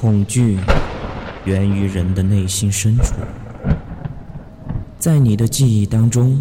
[0.00, 0.56] 恐惧
[1.44, 3.16] 源于人的内心深处，
[4.98, 6.40] 在你的记忆当中，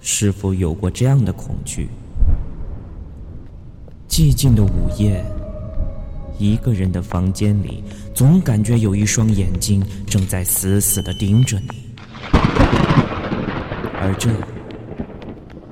[0.00, 1.88] 是否有过这样的恐惧？
[4.08, 5.20] 寂静的午夜，
[6.38, 7.82] 一个人的房间里，
[8.14, 11.90] 总感觉有一双眼睛正在死死的盯着你，
[14.00, 14.30] 而这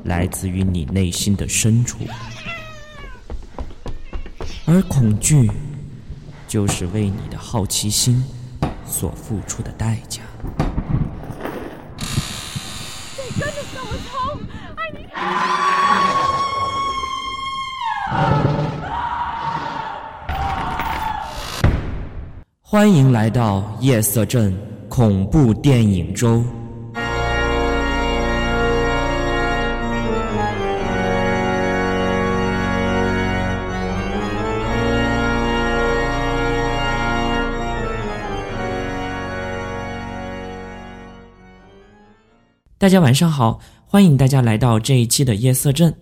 [0.02, 1.98] 来自于你内心的深处，
[4.66, 5.48] 而恐惧。
[6.48, 8.24] 就是为你的好奇心
[8.86, 10.22] 所付出的代价。
[22.62, 24.56] 欢迎来到夜色镇
[24.88, 26.42] 恐怖电影周。
[42.80, 45.92] 大家晚上好，欢迎大家来到这一期的夜色镇。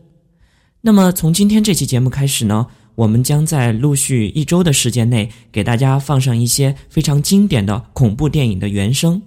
[0.83, 9.23] 那么从今天这期节目开始呢，我们将在陆续一周的时间内给大家放上一些非常经典的恐怖电影的原声。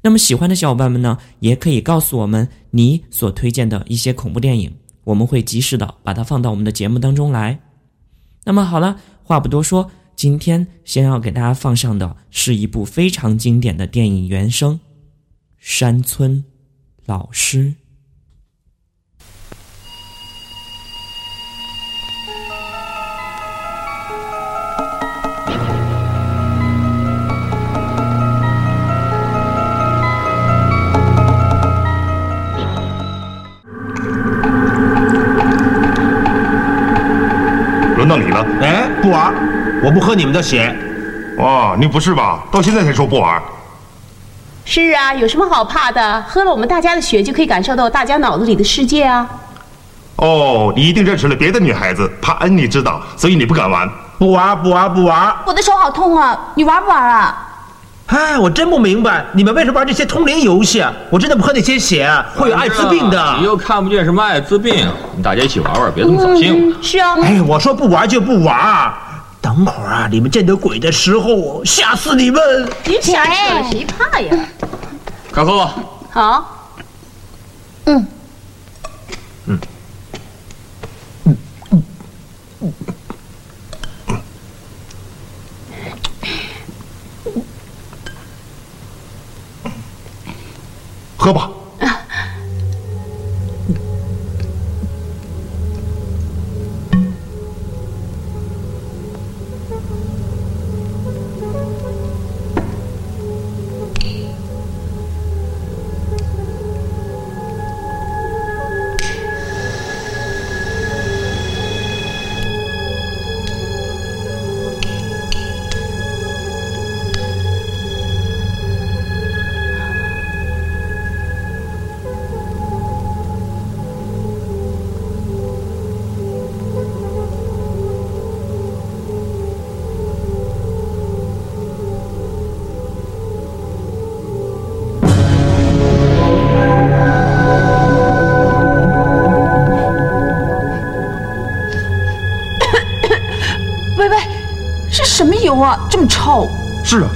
[0.00, 7.60] 那么喜欢的小伙伴们呢，也可以告诉我们你所推荐的一些恐怖电影，我们会及时的把它放到我们的节目当中来。
[8.42, 14.76] 那么好了，话不多说，今天先要给大家放上的是一部非常经典的电影原声，
[15.58, 16.42] 《山村》。
[17.10, 17.74] 老师，
[37.96, 38.46] 轮到你了。
[38.62, 39.34] 哎，不玩，
[39.82, 40.72] 我不喝你们的血。
[41.38, 42.44] 哇，你不是吧？
[42.52, 43.42] 到现在才说不玩。
[44.64, 46.22] 是啊，有什么好怕的？
[46.28, 49.26] 喝了我们大家的血，就可以感受到大家脑子里的世界啊！
[50.16, 53.88] 哦，你一定认识了别的女孩子，怕恩妮知道，所以你不敢玩。
[54.18, 55.34] 不玩，不玩，不玩！
[55.46, 56.38] 我的手好痛啊！
[56.54, 57.46] 你玩不玩啊？
[58.06, 60.84] 哎，我真不明白，你们为什么玩这些通灵游戏？
[61.08, 63.36] 我真的不喝那些血，会有艾滋病的。
[63.38, 64.86] 你又看不见什么艾滋病，
[65.22, 66.76] 大家一起玩玩，别这么扫兴。
[66.82, 67.16] 是啊。
[67.22, 68.92] 哎，我说不玩就不玩。
[69.40, 72.40] 等会儿啊，你们见到鬼的时候，吓死你们！
[72.84, 74.46] 你吓死了，谁怕呀？
[75.32, 75.68] 开喝。
[76.10, 76.76] 好。
[77.86, 78.06] 嗯。
[79.46, 79.58] 嗯。
[81.24, 81.36] 嗯
[81.70, 81.82] 嗯
[82.60, 82.72] 嗯。
[91.16, 91.50] 喝吧。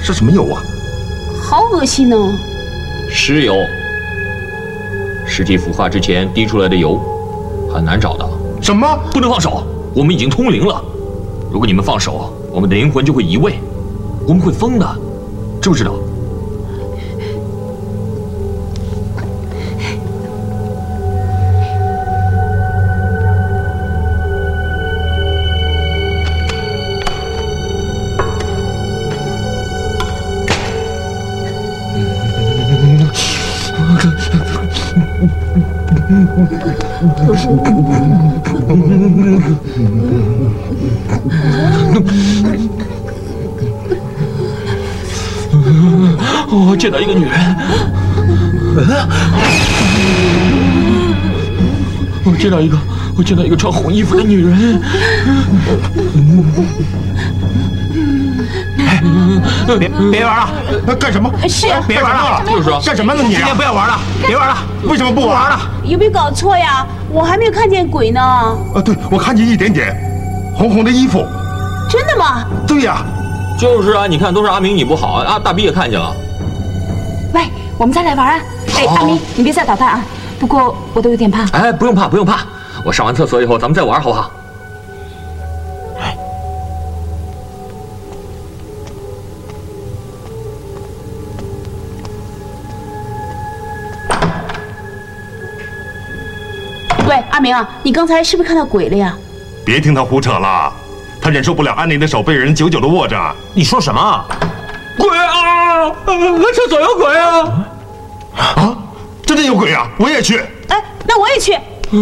[0.05, 0.61] 是啊，是什么油啊？
[1.41, 2.15] 好恶心呢！
[3.09, 3.55] 尸油，
[5.25, 6.99] 尸体腐化之前滴出来的油，
[7.73, 8.29] 很难找到。
[8.61, 8.87] 什么？
[9.11, 9.63] 不能放手！
[9.95, 10.79] 我们已经通灵了。
[11.51, 13.59] 如果你们放手，我们的灵魂就会移位，
[14.27, 14.85] 我们会疯的，
[15.59, 15.95] 知不知道？
[46.85, 47.33] 见到一个女人，
[52.23, 52.77] 我见到一个，
[53.17, 54.79] 我见到一个穿红衣服的女人。
[59.79, 60.47] 别别玩了，
[60.95, 61.27] 干什么？
[61.49, 63.23] 是别玩了，就是干什么呢？
[63.23, 64.55] 你今天不要玩了，别玩了。
[64.83, 65.59] 为什么不玩了？
[65.85, 66.85] 有没有搞错呀？
[67.09, 68.21] 我还没有看见鬼呢。
[68.21, 69.91] 啊，对，我看见一点点，
[70.53, 71.25] 红红的衣服。
[71.89, 72.45] 真的吗？
[72.67, 73.03] 对呀。
[73.57, 76.15] 就是啊，你看都是阿明你不好啊，大逼也看见了。
[77.75, 78.39] 喂，我们再来玩啊！
[78.77, 80.05] 哎，阿明，你别再捣蛋啊！
[80.39, 81.45] 不过我都有点怕。
[81.51, 82.39] 哎，不用怕，不用怕，
[82.85, 84.31] 我上完厕所以后咱们再玩好不好？
[97.07, 99.15] 喂，阿明啊，你刚才是不是看到鬼了呀？
[99.65, 100.71] 别听他胡扯了，
[101.21, 103.17] 他忍受不了安妮的手被人久久的握着。
[103.53, 104.25] 你说什么？
[104.97, 105.09] 鬼
[105.85, 105.95] 我！
[106.53, 107.65] 厕所有鬼啊！
[108.35, 108.77] 啊，
[109.25, 109.89] 真的有鬼啊！
[109.97, 110.37] 我也去。
[110.67, 111.53] 哎，那我也去。
[111.91, 111.99] 喂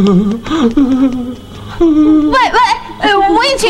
[2.31, 2.37] 喂，
[2.99, 3.67] 哎，我也去。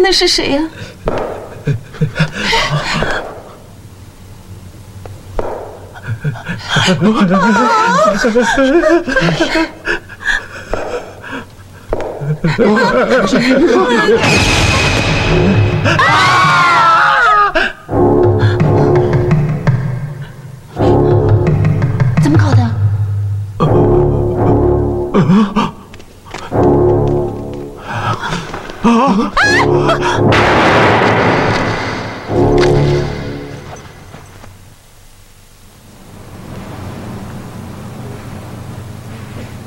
[0.00, 0.62] 那是谁呀？
[6.86, 6.94] 怎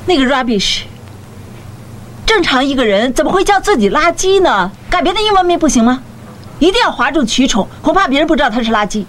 [0.05, 0.83] 那个 rubbish，
[2.25, 4.71] 正常一个人怎么会叫自己垃圾呢？
[4.89, 6.01] 改别的英文名不行吗？
[6.59, 9.05] 一定要哗众取宠，恐怕别人不知道他是垃圾。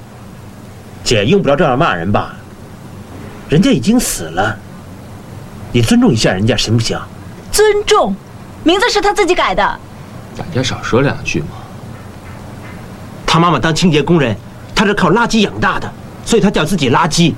[1.04, 2.34] 姐用不着这样骂人吧？
[3.48, 4.58] 人家已经死了，
[5.72, 6.98] 你尊重一下人家行不行？
[7.52, 8.14] 尊重，
[8.64, 9.80] 名字是他自己改的。
[10.38, 11.48] 大家少说两句嘛。
[13.26, 14.34] 他妈妈当清洁工人，
[14.74, 15.92] 他是靠垃圾养大的，
[16.24, 17.34] 所以他叫自己垃圾。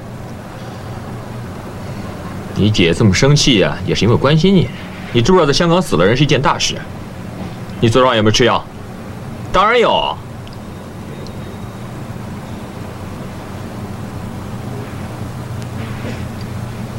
[2.54, 4.68] 你姐这么生气呀、也是因为关心你。
[5.12, 6.76] 你知不知道在香港死了人是一件大事？
[7.80, 8.62] 你昨晚有没有吃药？
[9.50, 10.16] 当然有。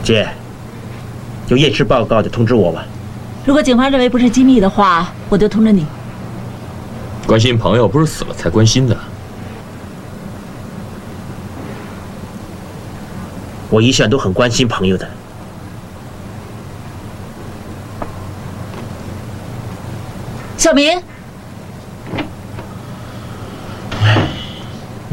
[0.03, 0.27] 姐，
[1.47, 2.83] 有验尸报告就通知我吧。
[3.45, 5.85] 如果警方认为不是机密的话，我都通知你。
[7.25, 8.97] 关心朋友不是死了才关心的。
[13.69, 15.09] 我一向都很关心朋友的。
[20.57, 21.01] 小明，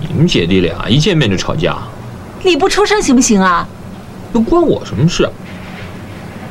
[0.01, 1.79] 你们姐弟俩一见面就吵架，
[2.43, 3.69] 你不出声行不行啊？
[4.35, 5.31] 又关我什么事啊？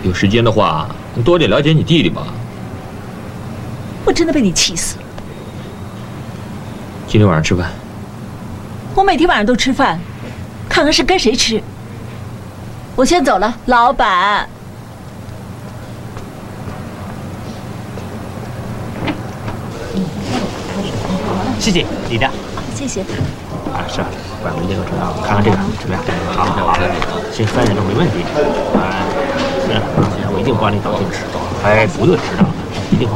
[0.04, 2.26] 有时间的话，你多点了解你弟弟吧。
[4.08, 5.04] 我真的被你气死了。
[7.10, 7.70] 今天晚上吃饭，
[8.96, 10.00] 我每天晚上都吃饭，
[10.70, 11.62] 看看是跟谁吃。
[12.96, 14.48] 我先走了，老板。
[21.60, 22.30] 谢谢你的。
[22.74, 23.02] 谢谢。
[23.02, 24.08] 啊，是啊，
[24.46, 26.02] 晚明天我知道，看看这个怎么样？
[26.34, 26.80] 好好好，
[27.34, 28.24] 行，三点钟没问题。
[28.80, 29.04] 哎，
[29.68, 29.82] 是，
[30.32, 31.06] 我一定帮你搞定。
[31.66, 32.46] 哎，不用迟到，
[32.90, 33.14] 一定会。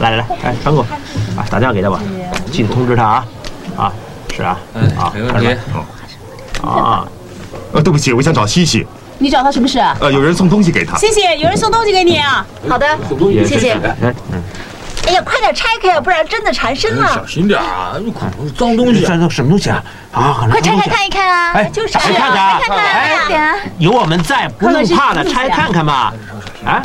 [0.00, 2.00] 来来来，哎，frank，啊，打电话给他吧，
[2.52, 3.26] 记得通知他啊。
[3.76, 3.92] 啊，
[4.34, 4.58] 是啊，
[4.98, 5.56] 啊，没问题。
[6.62, 7.06] 啊，
[7.72, 8.86] 呃，对不起，我想找西西。
[9.18, 9.96] 你找他什么事啊？
[10.00, 10.96] 呃，有人送东西给他。
[10.98, 12.44] 谢谢，有人送东西给你啊。
[12.68, 12.86] 好的，
[13.46, 13.72] 谢谢。
[13.72, 14.42] 哎，嗯，
[15.06, 17.26] 哎呀，快点拆开呀，不然真的缠身了小。
[17.26, 19.00] 心点啊，有可能是脏东西。
[19.00, 19.82] 这这什么东西啊？
[20.12, 21.52] 啊，很快拆开看一看啊！
[21.52, 23.56] 哎，就是打开看看啊，看看哎快点啊！
[23.78, 26.12] 有我们在，不用怕的，拆看看嘛。
[26.64, 26.82] 啊，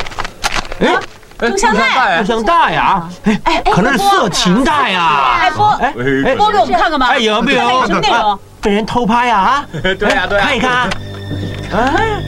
[0.80, 0.96] 哎，
[1.40, 3.04] 录像带，录像带呀，
[3.44, 5.38] 哎，可能是色情带呀。
[5.42, 5.94] 哎播哎
[6.26, 7.08] 哎播给我们看看吧。
[7.10, 7.86] 哎，有没有？
[7.88, 8.40] 什么内容？
[8.62, 9.38] 被人偷拍呀？
[9.38, 10.90] 啊， 对呀对呀看一看。
[11.76, 12.22] 哎，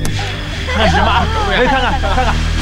[0.75, 1.11] 看什么？
[1.51, 2.56] 哎，看看看看。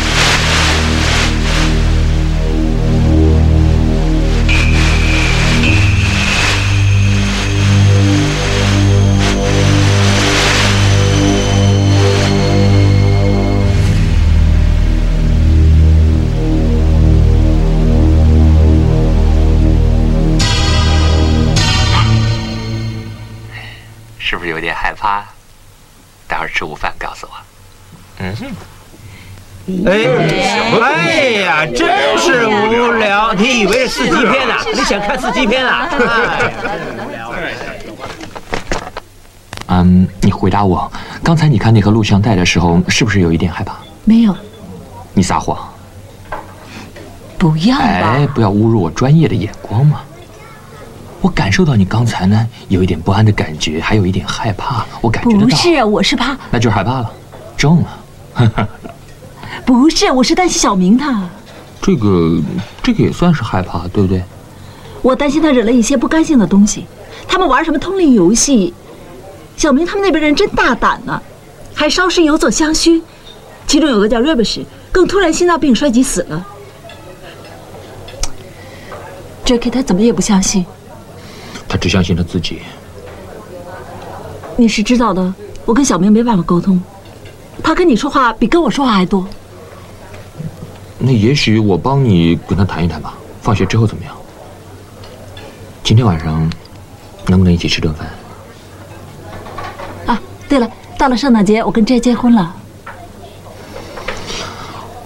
[24.76, 25.24] 害怕？
[26.28, 27.34] 待会儿吃午饭告诉我。
[28.20, 28.36] 嗯
[29.88, 29.92] 哎，
[30.80, 33.34] 哎呀，真是无聊！
[33.34, 34.64] 你以为是四级片啊？
[34.72, 35.90] 你想看四级片啊？
[35.90, 36.52] 哎，
[37.04, 37.32] 无聊。
[39.68, 40.92] 嗯，你回答我，
[41.24, 43.76] 刚才你看那盒录像带的时候，是不是有一点害怕？
[44.04, 44.38] 没有，
[45.14, 45.58] 你撒谎。
[47.40, 47.84] 不要吧。
[47.84, 50.02] 哎，不要侮辱我专业的眼光嘛。
[51.22, 55.48] 我感受到你刚才呢有一点不安的感觉，还有一点害怕，我感觉得到。
[55.48, 56.38] 不是，我是怕。
[56.52, 57.12] 那就是害怕了，
[57.58, 58.68] 中了。
[59.66, 61.28] 不是，我是担心小明他。
[61.82, 62.42] 这个，
[62.84, 64.24] 这个也算是害怕，对不对？
[65.02, 66.86] 我担心他惹了一些不干净的东西。
[67.28, 68.74] 他们玩什么通灵游戏？
[69.58, 71.22] 小明他们那边人真大胆呢，
[71.74, 73.02] 还烧尸有所相虚。
[73.66, 76.46] 其中有个叫瑞贝什，更突然心脏病衰竭死了。
[79.46, 80.66] Jack 他怎么也不相信。
[81.68, 82.62] 他只相信他自己。
[84.58, 85.34] 你是知道的，
[85.66, 86.82] 我跟小明没办法沟通，
[87.64, 89.28] 他跟你说话比跟我说话还多。
[90.98, 93.16] 那也许我帮你跟他谈一谈吧。
[93.42, 94.16] 放学之后怎么样？
[95.84, 96.50] 今天晚上
[97.28, 98.10] 能不能一起吃顿饭？
[100.08, 100.20] 啊，
[100.50, 100.68] 对了，
[100.98, 102.56] 到了圣诞节，我跟 J 结婚了。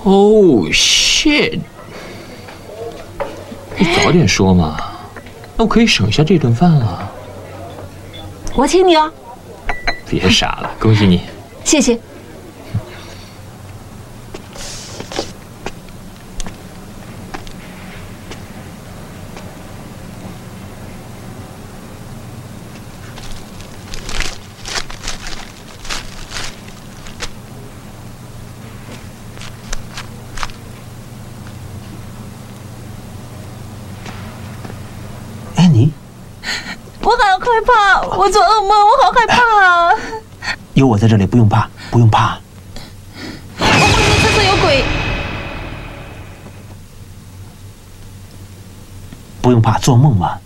[0.04, 1.60] Oh shit！
[3.78, 4.78] 你早点说嘛。
[5.60, 7.12] 那我可以省下这顿饭了。
[8.56, 9.12] 我请你哦。
[10.08, 11.22] 别傻了，恭喜你。
[11.66, 12.00] 谢谢。
[37.42, 39.94] 害怕，我做噩梦，我好害怕。
[40.80, 42.38] 有我在这里，不用怕，不用怕。
[43.60, 44.82] 我梦见厕所有鬼。
[49.42, 50.38] 不用怕，做梦嘛，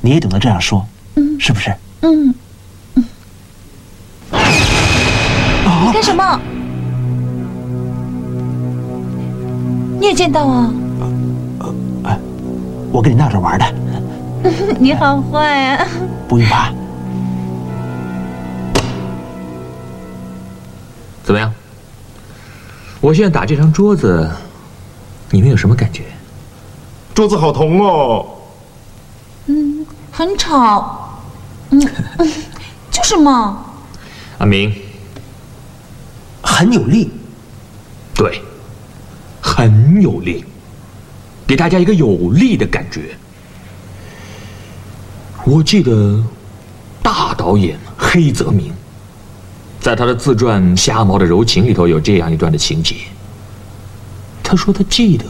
[0.00, 0.86] 你也懂得这样说，
[1.16, 1.74] 嗯，是不是？
[2.02, 2.32] 嗯。
[4.30, 6.40] 你干什么？
[9.98, 10.72] 你也见到啊？
[12.04, 12.16] 呃，
[12.92, 13.66] 我跟你闹着玩的。
[14.78, 15.88] 你好坏啊！
[16.28, 16.72] 不用怕。
[21.22, 21.52] 怎么样？
[23.00, 24.30] 我现在打这张桌子，
[25.30, 26.04] 你们有什么感觉？
[27.14, 28.26] 桌子好疼哦。
[29.46, 31.20] 嗯，很吵。
[31.70, 31.80] 嗯
[32.18, 32.32] 嗯，
[32.90, 33.64] 就是嘛。
[34.38, 34.74] 阿明，
[36.42, 37.10] 很有力。
[38.14, 38.40] 对，
[39.40, 40.44] 很有力，
[41.46, 43.16] 给大家一个有力的感觉。
[45.44, 46.22] 我记得，
[47.02, 48.72] 大导演黑泽明，
[49.82, 52.94] 在他的自传《瞎毛的柔情》里头有这样一段的情节。
[54.40, 55.24] 他说他记得，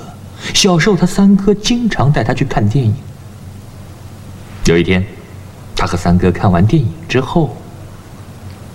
[0.53, 2.95] 小时候他三哥经常带他去看电影。
[4.67, 5.03] 有一天，
[5.75, 7.57] 他和三哥看完电影之后，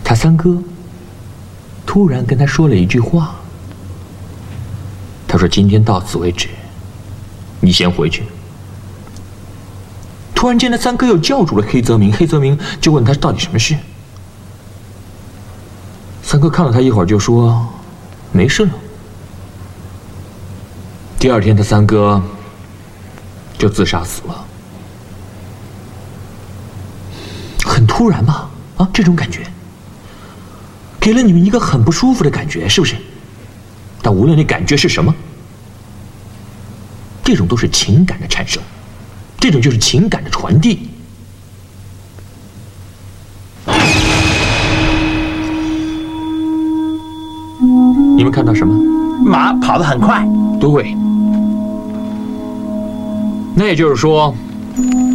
[0.03, 0.57] 他三哥
[1.85, 3.35] 突然跟他说了一句话。
[5.27, 6.47] 他说：“今天到此为止，
[7.59, 8.23] 你先回去。”
[10.33, 12.11] 突然间，他三哥又叫住了黑泽明。
[12.11, 13.75] 黑泽明就问他到底什么事。
[16.37, 17.67] 三哥看了他一会儿，就说
[18.31, 18.71] ：“没事了。”
[21.17, 22.21] 第二天，他三哥
[23.57, 24.45] 就自杀死了。
[27.65, 28.47] 很突然吧？
[28.77, 29.41] 啊，这种感觉
[30.99, 32.95] 给了你们一个很不舒服的感觉，是不是？
[34.03, 35.11] 但无论那感觉是什么，
[37.23, 38.61] 这种都是情感的产生。
[39.39, 40.86] 这种就是情感的传递。
[48.27, 48.73] 们看到什么？
[49.23, 50.27] 马跑得很快。
[50.59, 50.93] 对。
[53.55, 54.35] 那也就是说，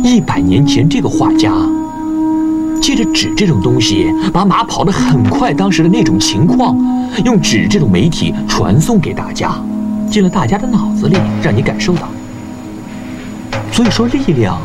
[0.03, 1.53] 一百年前这个画家
[2.81, 6.75] 借着纸这种东西，把马跑得很快当时的那种情况，
[7.23, 9.53] 用纸这种媒体传送给大家，
[10.11, 12.09] 进了大家的脑子里，让你感受到。
[13.71, 14.59] 所以说，力量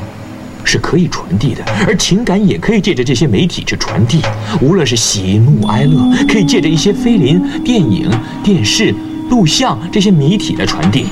[0.68, 4.20] 是可以传递的，而情感也可以借着这些媒体去传递。
[4.62, 5.98] 无论是喜怒哀乐，
[6.28, 8.12] 可以借着一些菲林、电影、
[8.44, 8.94] 电视、
[9.30, 11.06] 录像这些媒体来传递。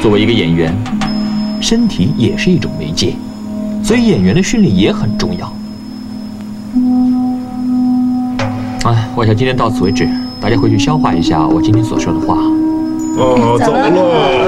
[0.00, 0.74] 作为一个演员，
[1.60, 3.14] 身体也是一种媒介，
[3.82, 5.54] 所以演员的训练也很重要。
[8.84, 10.08] 哎，我想今天到此为止，
[10.40, 12.38] 大家回去消化一下我今天所说的话。
[13.16, 13.82] 哦，走了，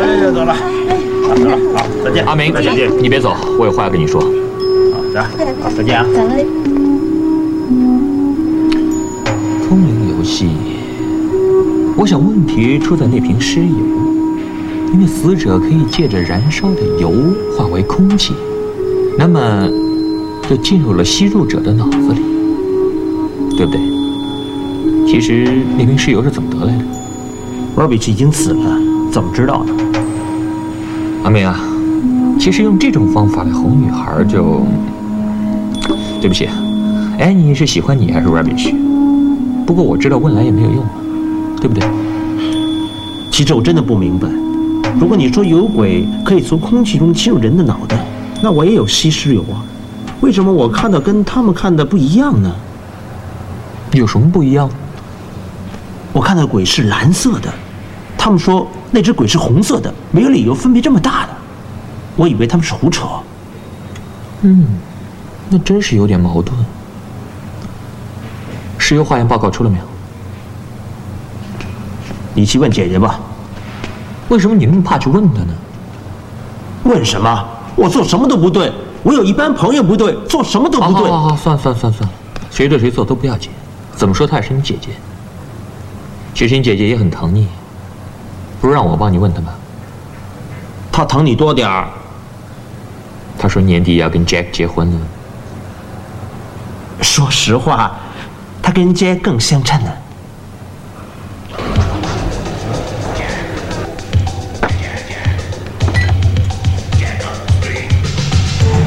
[0.03, 0.57] 哎呀，走了。
[1.29, 4.21] 好，再见，阿明，再见，你别走，我有话要跟你说。
[4.21, 4.29] 好，
[5.13, 5.21] 走，
[5.63, 6.07] 好，再见啊。
[6.15, 6.35] 走了。
[9.69, 10.49] 通灵游戏，
[11.97, 13.77] 我想问题出在那瓶尸油，
[14.93, 17.13] 因为死者可以借着燃烧的油
[17.57, 18.33] 化为空气，
[19.19, 19.69] 那么
[20.49, 22.21] 就进入了吸入者的脑子里。
[23.57, 23.81] 对不对？
[25.07, 26.85] 其实那瓶尸油是怎么得来的？
[27.75, 28.79] 罗比奇已经死了，
[29.11, 29.73] 怎么知道呢？
[31.27, 31.59] 阿明啊，
[32.39, 34.65] 其实用这种方法来哄女孩就……
[36.21, 36.49] 对不起，
[37.19, 38.73] 哎，你是喜欢你还是 rubbish？
[39.67, 40.85] 不过我知道问来也没有用，
[41.61, 41.85] 对不对？
[43.33, 44.29] 其实我真的不明白，
[45.01, 47.99] 如果你说有鬼可以从空气中侵入人的脑袋，
[48.41, 49.67] 那我也有吸尸油啊，
[50.21, 52.55] 为什么我看到跟他们看的不一样呢？
[53.95, 54.71] 有什么不一样？
[56.13, 57.53] 我看到鬼是蓝色的，
[58.17, 61.29] 他们说那只鬼是红色的，没有理由分别这么大的，
[62.17, 63.07] 我以为他们是胡扯。
[64.43, 64.67] 嗯，
[65.49, 66.57] 那真是有点矛盾。
[68.79, 69.85] 石油化验报告出了没有？
[72.35, 73.19] 你去问姐姐吧。
[74.29, 75.55] 为什么你那么怕去问她呢？
[76.85, 77.49] 问什么？
[77.75, 81.11] 我做什么都不对，我有一般朋友不对，做什么都不对。
[81.11, 82.15] 好好好，算算算算了，
[82.51, 83.51] 谁对谁错都不要紧。
[83.95, 84.91] 怎么说她也是你姐姐。
[86.35, 87.49] 其实你姐姐也很疼你，
[88.61, 89.55] 不如让我帮你问他吧。
[90.91, 91.89] 他疼你多点儿。
[93.39, 95.01] 他说年底要跟 Jack 结婚了。
[97.03, 97.95] 说实话，
[98.63, 99.91] 他跟 Jack 更相称呢。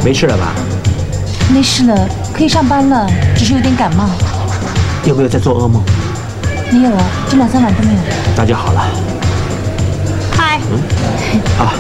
[0.04, 0.54] 没事了吧？
[1.54, 4.10] 没事了，可以上班了，只是有点感冒。
[5.06, 5.84] 有没有在做噩梦？
[6.72, 8.00] 没有啊，这两三晚都没有。
[8.36, 9.09] 那就好了。
[11.58, 11.74] 嗨，啊，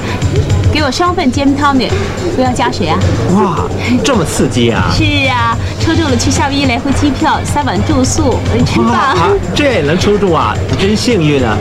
[0.71, 1.89] 给我双份 gin tonic，
[2.35, 2.97] 不要加水啊。
[3.35, 3.59] 哇，
[4.03, 4.91] 这么刺激啊！
[4.95, 8.93] 是啊，抽中了去夏威夷来回机票，三晚住宿，真棒！
[8.93, 9.15] 啊，
[9.55, 11.57] 这也能抽中啊，你真幸运啊！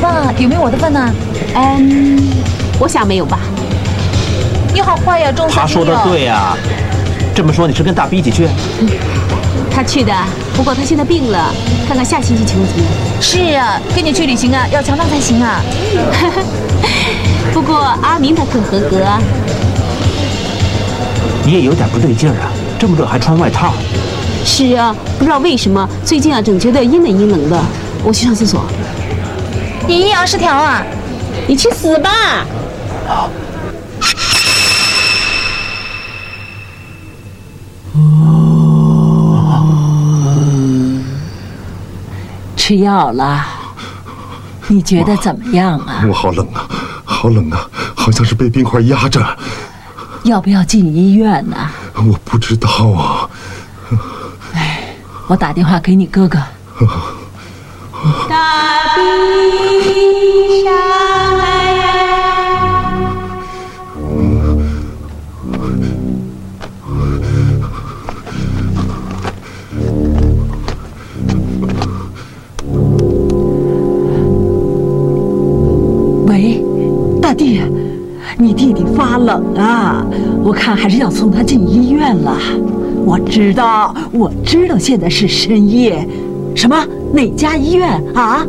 [0.00, 1.12] 爸，有没有我的份呢？
[1.54, 2.20] 嗯，
[2.78, 3.38] 我想没有吧。
[4.72, 6.56] 你好坏呀，中他说的对呀，
[7.34, 8.48] 这么说你是跟大 B 一起去？
[9.70, 10.12] 他去的，
[10.56, 11.52] 不过他现在病了，
[11.84, 12.92] 看看下星期情况怎么样。
[13.20, 15.60] 是啊，跟你去旅行啊，要强壮才行啊。
[17.52, 19.20] 不过阿明他很合格啊。
[21.44, 23.72] 你也有点不对劲儿啊，这么热还穿外套。
[24.44, 27.62] 是啊，不知道为什么最近啊，总觉得阴冷阴冷的。
[28.02, 28.64] 我去上厕所。
[29.86, 30.82] 你阴阳失调啊！
[31.46, 32.10] 你去死吧！
[42.66, 43.44] 吃药了，
[44.68, 46.02] 你觉得怎么样啊？
[46.08, 46.66] 我好冷啊，
[47.04, 49.22] 好冷啊，好像是被冰块压着。
[50.22, 51.54] 要不要进医院呢？
[51.96, 53.28] 我不知道啊。
[54.54, 54.96] 哎，
[55.26, 56.38] 我打电话给你哥哥。
[58.30, 59.73] 大地
[77.34, 77.60] 弟，
[78.38, 80.04] 你弟弟发冷啊，
[80.42, 82.36] 我看还是要送他进医院了。
[83.04, 86.06] 我知道，我知道，现在是深夜。
[86.54, 86.76] 什么？
[87.12, 88.46] 哪家医院啊？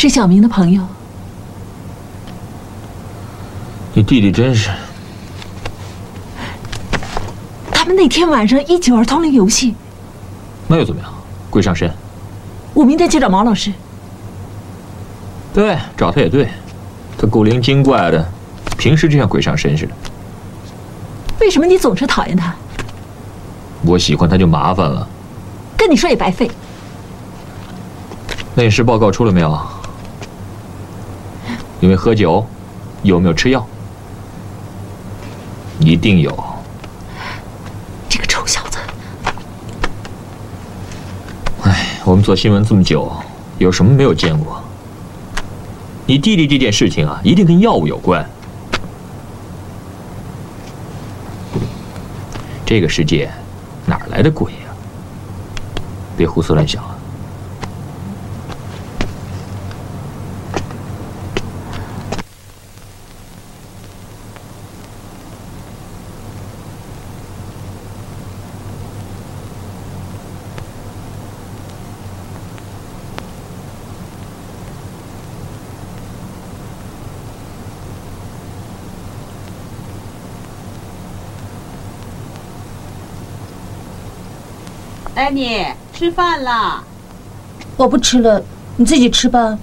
[0.00, 0.82] 是小明的朋友。
[3.92, 4.70] 你弟弟真是……
[7.70, 9.74] 他们那天晚上一起玩通灵游戏。
[10.66, 11.12] 那又怎么样？
[11.50, 11.92] 鬼上身？
[12.72, 13.70] 我明天去找毛老师。
[15.52, 16.48] 对，找他也对，
[17.18, 18.26] 他古灵精怪的，
[18.78, 19.92] 平时就像鬼上身似的。
[21.40, 22.54] 为什么你总是讨厌他？
[23.82, 25.06] 我喜欢他就麻烦了。
[25.76, 26.50] 跟你说也白费。
[28.54, 29.60] 那事报告出了没有？
[31.90, 32.46] 有没有喝酒？
[33.02, 33.66] 有没有吃药？
[35.80, 36.30] 一定有。
[38.08, 38.78] 这个臭小子！
[41.64, 43.12] 哎，我们做新闻这么久，
[43.58, 44.62] 有什么没有见过？
[46.06, 48.24] 你弟弟这件事情啊，一定跟药物有关。
[52.64, 53.28] 这个世界
[53.84, 54.70] 哪来的鬼呀？
[56.16, 56.84] 别胡思乱想
[85.20, 86.82] 丹尼，吃饭了！
[87.76, 88.42] 我不吃了，
[88.78, 89.58] 你自己吃吧。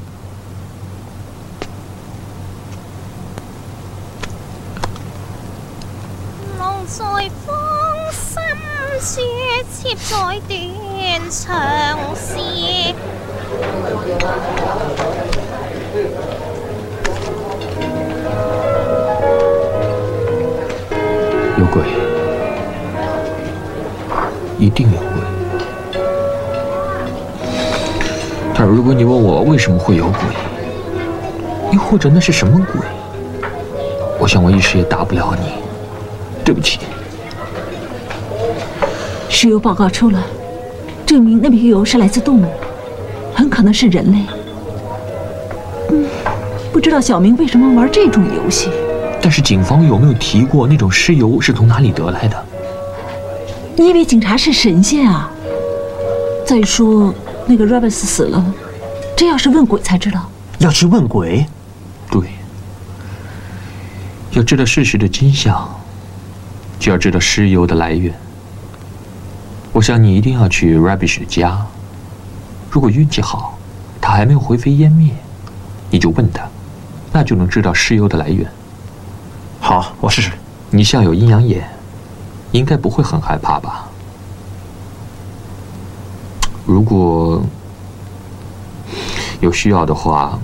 [29.58, 30.22] 为什么会有鬼，
[31.72, 32.80] 又或者那是什么鬼，
[34.20, 35.54] 我想我一时也答不了你。
[36.46, 36.78] 对不起。
[39.28, 40.22] 石油报告出来，
[41.08, 42.46] 证明那批油是来自动物，
[43.34, 44.20] 很可能是人类。
[45.90, 46.06] 嗯，
[46.72, 48.70] 不知道小明为什么玩这种游戏。
[49.20, 52.46] 但是警方有没有提过那种尸油是从哪里得来的？
[53.76, 55.32] 你以为警察是神仙啊？
[56.46, 57.12] 再说
[57.48, 58.46] 那个 Rabbits 死了，
[59.18, 60.30] 这要是问鬼才知道。
[60.60, 61.44] 要去问鬼？
[62.12, 62.22] 对。
[64.30, 65.68] 要知道事实的真相，
[66.78, 68.14] 就要知道尸油的来源。
[69.74, 71.66] 我想你一定要去 Rubbish 家。
[72.70, 73.58] 如果运气好，
[74.00, 75.12] 他还没有灰飞烟灭，
[75.90, 76.48] 你就问他，
[77.12, 78.48] 那就能知道尸油的来源。
[79.60, 80.32] 好，我试试。
[80.70, 81.68] 你像有阴阳眼，
[82.52, 83.90] 应该不会很害怕吧？
[86.68, 87.42] 如果
[89.40, 90.38] 有需要的话，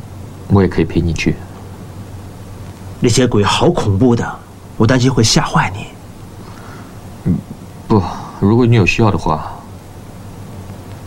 [0.49, 1.35] 我也可以陪你去。
[2.99, 4.39] 那些鬼好恐怖的，
[4.77, 5.87] 我担心会吓坏你。
[7.25, 7.37] 嗯，
[7.87, 8.01] 不，
[8.39, 9.51] 如果你有需要的话，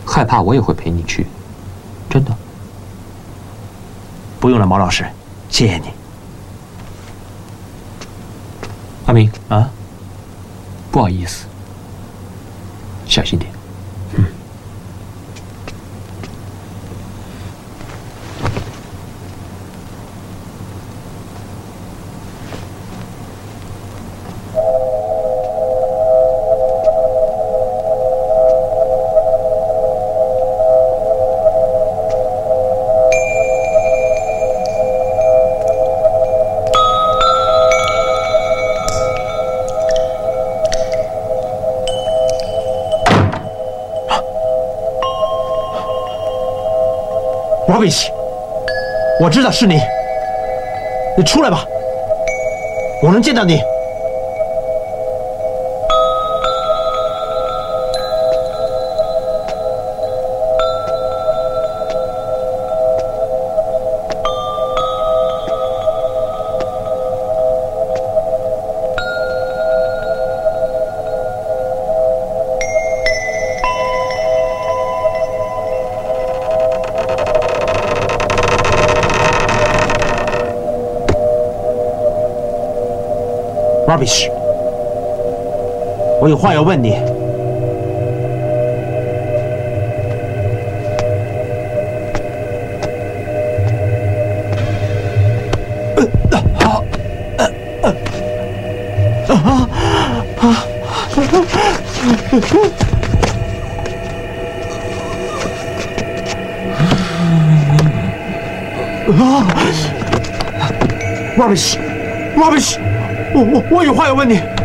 [0.05, 1.25] 害怕我也会陪你去，
[2.09, 2.35] 真的。
[4.39, 5.05] 不用了，毛老师，
[5.49, 5.85] 谢谢你。
[9.07, 9.69] 阿明啊，
[10.91, 11.45] 不好意思，
[13.07, 13.56] 小心点。
[49.19, 49.79] 我知道是你，
[51.17, 51.65] 你出来吧，
[53.01, 53.59] 我能见到你。
[83.97, 84.29] Rubbish，
[86.21, 86.93] 我有话要问你。
[109.17, 109.41] 啊
[111.35, 112.96] ！Rubbish，Rubbish。
[113.33, 114.56] 我我我有话要问你。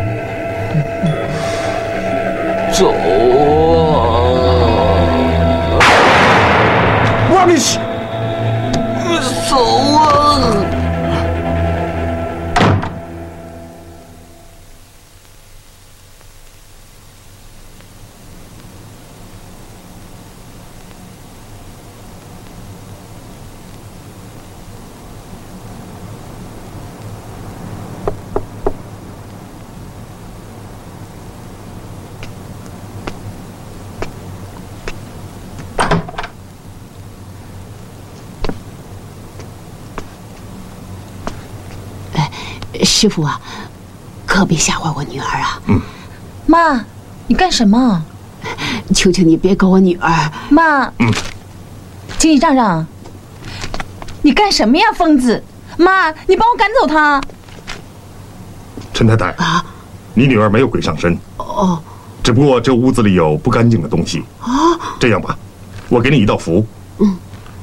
[43.03, 43.37] 师傅啊，
[44.25, 45.59] 可别吓坏我女儿啊！
[45.67, 45.77] 嗯
[46.47, 46.81] 妈，
[47.27, 48.01] 你干什么？
[48.95, 50.31] 求求你别搞我女儿！
[50.49, 51.11] 妈，嗯
[52.17, 52.87] 请你让让。
[54.21, 55.43] 你干什么呀，疯子！
[55.77, 57.19] 妈，你帮我赶走他。
[58.93, 59.65] 陈太太啊，
[60.13, 61.77] 你女儿没有鬼上身，哦
[62.23, 64.23] 只不过这屋子里有不干净的东西。
[64.39, 64.47] 啊，
[64.97, 65.37] 这样吧，
[65.89, 66.65] 我给你一道符，
[66.99, 67.17] 嗯，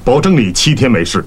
[0.05, 1.25] 保证你七天没事，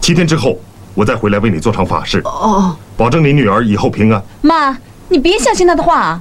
[0.00, 0.58] 七天之后
[0.94, 4.22] 我再回来为你做场法事，哦，保证你女儿以后平安。
[4.42, 4.76] 妈，
[5.08, 6.20] 你别相信他的话。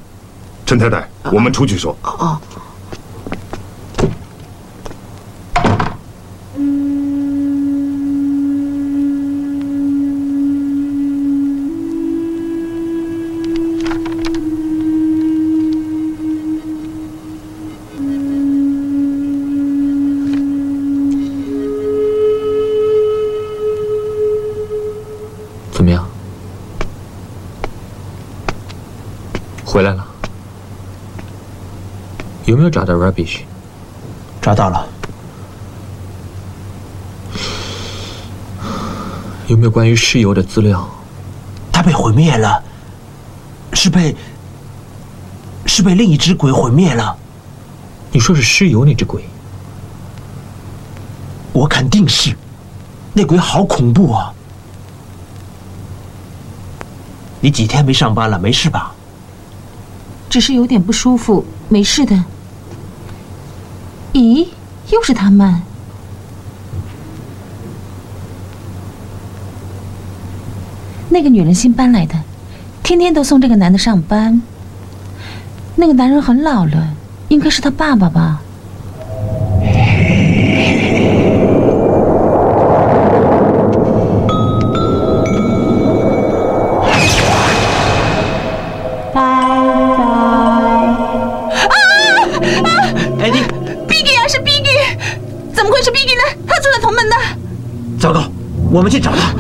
[0.66, 1.96] 陈太太，我们出去说。
[32.62, 33.40] 没有找到 rubbish？
[34.40, 34.88] 找到了。
[39.48, 40.88] 有没有关于尸油的资料？
[41.72, 42.64] 它被毁灭了，
[43.74, 44.16] 是被
[45.66, 47.18] 是被另一只鬼毁灭了。
[48.12, 49.26] 你说是尸油那只鬼？
[51.52, 52.38] 我肯定是，
[53.12, 54.32] 那鬼好恐怖啊！
[57.40, 58.94] 你几天没上班了，没事吧？
[60.30, 62.24] 只是有点不舒服，没事的。
[64.22, 64.48] 咦，
[64.92, 65.60] 又是他们。
[71.10, 72.14] 那个女人新搬来的，
[72.84, 74.40] 天天都送这个男的上班。
[75.76, 76.94] 那个男人很老了，
[77.30, 78.44] 应该是他爸爸吧？
[98.72, 99.36] 我们去找他。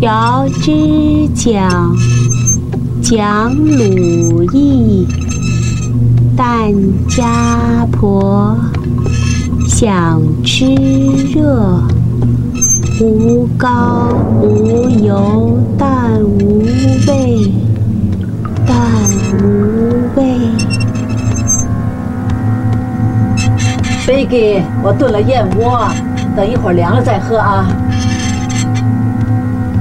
[0.00, 1.50] 摇枝角，
[3.00, 5.06] 讲鲁艺，
[6.36, 6.70] 但
[7.08, 8.54] 家婆，
[9.66, 10.66] 想吃
[11.32, 11.80] 热，
[13.00, 14.08] 无膏
[14.42, 16.64] 无油，但无
[17.06, 17.50] 味，
[18.66, 18.76] 但
[19.38, 20.36] 无味。
[24.04, 25.88] 贝贝我炖了燕窝，
[26.34, 27.66] 等一会儿凉了再喝啊。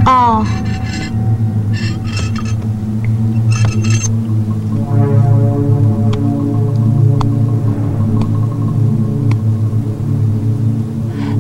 [0.06, 0.46] 哦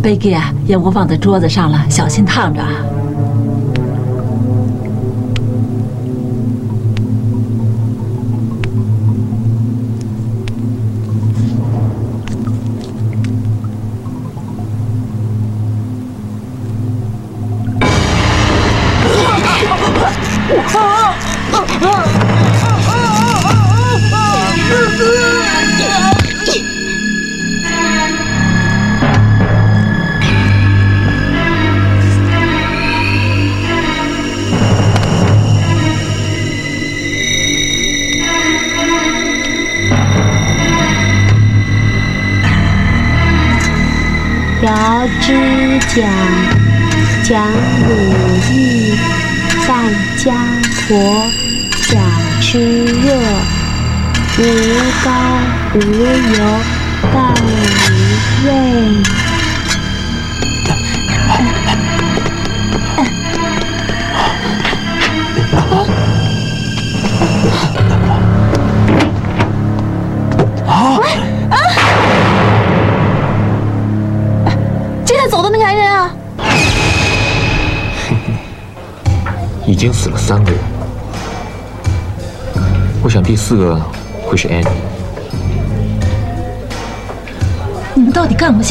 [0.02, 2.70] ，Biggie 啊，燕窝放在桌子上了，小心烫着啊。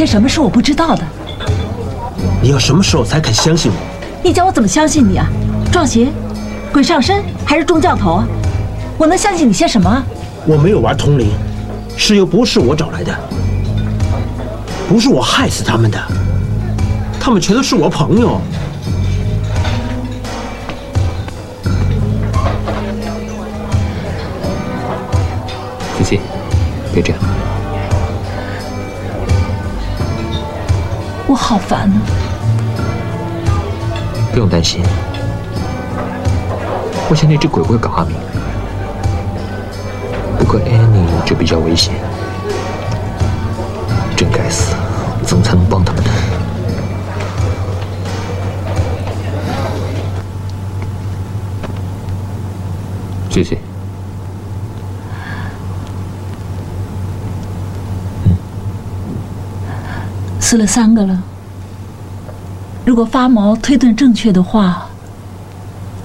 [0.01, 1.05] 些什么是我不知道的？
[2.41, 3.77] 你要什么时候才肯相信我？
[4.25, 5.27] 你叫我怎么相信你啊？
[5.71, 6.09] 撞邪、
[6.73, 8.27] 鬼上身还是中教头啊？
[8.97, 10.03] 我能相信你些什么啊？
[10.47, 11.29] 我没有玩通灵，
[11.99, 13.15] 是又不是我找来的，
[14.89, 15.99] 不是我害死他们的，
[17.21, 18.41] 他们全都是我朋友。
[25.99, 26.19] 子琪，
[26.95, 27.21] 别这样。
[31.51, 31.99] 好烦啊！
[34.31, 34.85] 不用担心，
[37.09, 38.15] 我想那只鬼会搞阿明。
[40.39, 41.93] 不过 Annie 就比较危险，
[44.17, 44.77] 真该死，
[45.25, 46.11] 怎么才能帮他们呢？
[53.29, 53.59] 谢谢。
[60.39, 61.21] 死了三个了。
[62.91, 64.85] 如果发毛推断正确的话，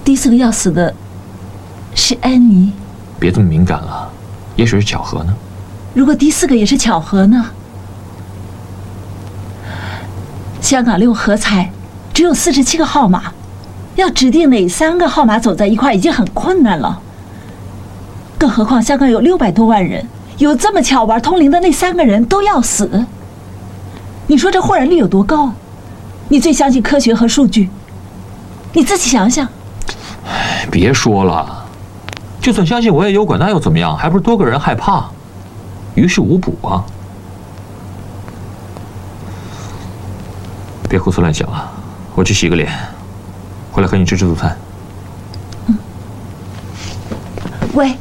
[0.03, 0.93] 第四个要死的
[1.95, 2.71] 是安妮。
[3.19, 4.07] 别这么敏感了，
[4.55, 5.33] 也许是巧合呢。
[5.95, 7.43] 如果第四个也是巧合呢？
[10.61, 11.71] 香港六合彩
[12.13, 13.33] 只有四十七个号码，
[13.95, 17.01] 要指定哪三个号码走在一块已经很困难了。
[18.37, 20.05] 更何况香港有六百多万人，
[20.37, 23.07] 有这么巧玩通灵的那三个人都要死，
[24.27, 25.51] 你说这豁然率有多高？
[26.27, 27.69] 你最相信科学和数据，
[28.73, 29.47] 你自己想想。
[30.27, 31.65] 哎，别说了，
[32.41, 33.95] 就算相信我也有鬼，那又怎么样？
[33.95, 35.05] 还不是多个人害怕，
[35.93, 36.83] 于事无补啊！
[40.89, 41.71] 别胡思乱想了，
[42.15, 42.71] 我去洗个脸，
[43.71, 44.57] 回来和你吃吃早餐。
[45.67, 45.77] 嗯。
[47.73, 47.87] 喂。
[47.87, 47.97] 喂，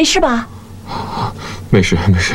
[0.00, 0.48] 没事吧？
[1.68, 2.34] 没事，没事。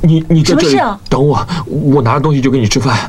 [0.00, 0.76] 你你在这里
[1.08, 3.08] 等我，我拿着东西就给你吃饭。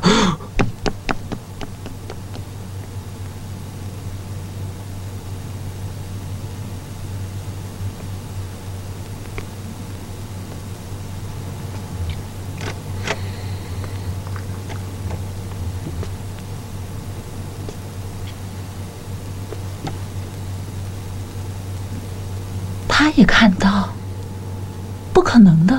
[23.02, 23.88] 他也看到，
[25.12, 25.76] 不可能的。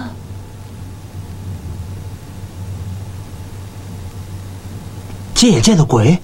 [5.33, 6.19] 见也见的鬼，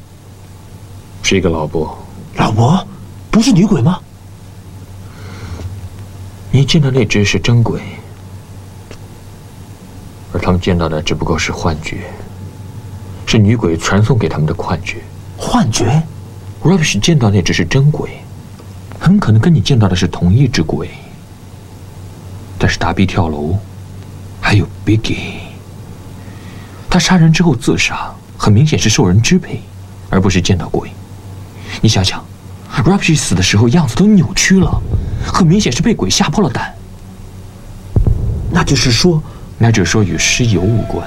[1.24, 1.98] 是一个老伯。
[2.36, 2.86] 老伯，
[3.32, 3.98] 不是女鬼吗？
[6.52, 7.82] 你见到那只是真鬼，
[10.34, 12.12] 而他们见到的只不过是幻觉，
[13.26, 14.98] 是女鬼传送给他们的幻觉。
[15.38, 16.04] 幻觉
[16.62, 18.22] ，Rubbish 见到那只是真鬼。
[19.10, 20.88] 很可能跟你见到的是同一只鬼，
[22.60, 23.58] 但是达比跳楼，
[24.40, 25.40] 还有 Biggie，
[26.88, 29.62] 他杀人之后自杀，很明显是受人支配，
[30.12, 30.92] 而不是见到鬼。
[31.82, 32.24] 你想想
[32.86, 34.80] ，Rubbish 死的时候样子都扭曲了，
[35.26, 36.72] 很明显是被鬼吓破了胆。
[38.52, 39.20] 那就是说，
[39.58, 41.04] 那就是说与尸油无关，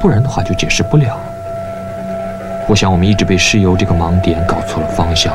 [0.00, 1.16] 不然的话就解释不了。
[2.68, 5.32] 我想我们一直被尸油这个盲点搞错了方向。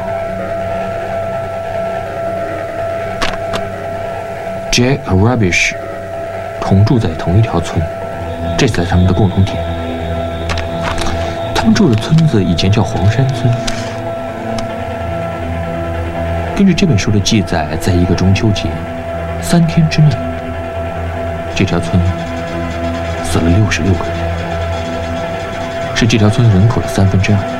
[4.78, 5.73] Jack 和 Rubbish
[6.61, 7.82] 同住在同一条村，
[8.59, 9.57] 这才是他们的共同点。
[11.55, 13.51] 他们住的村子以前叫黄山村。
[16.55, 18.69] 根据这本书的记载，在一个中秋节，
[19.41, 20.15] 三天之内，
[21.55, 21.99] 这条村
[23.23, 24.13] 死了六十六个人，
[25.95, 27.57] 是这条村人口的三分之二。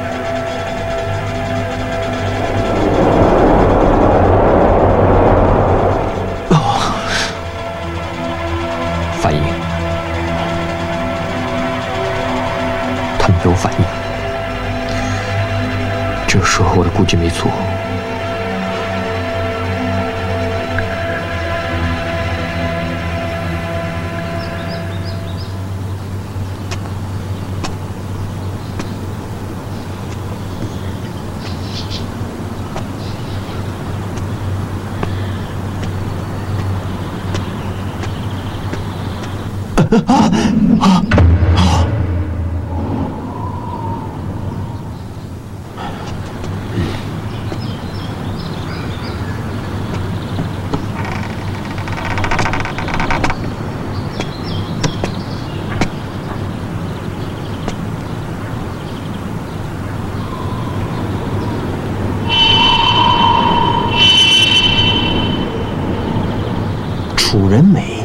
[67.40, 68.04] 古人美，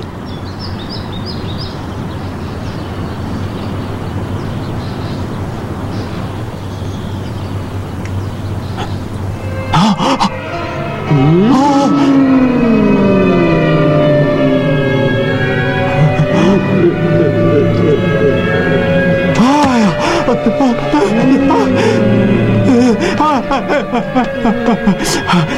[25.26, 25.51] 哎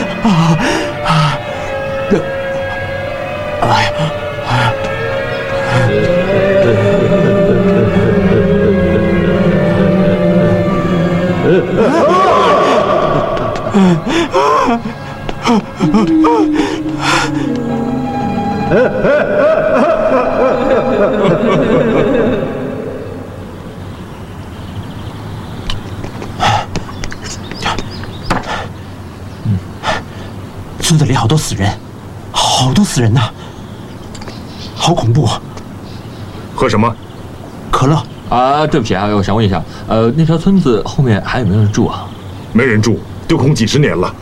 [38.74, 42.08] 对不起啊，我想问一下，呃，那条村子后面还有没有人住啊？
[42.52, 42.98] 没人住，
[43.28, 44.12] 丢空几十年了。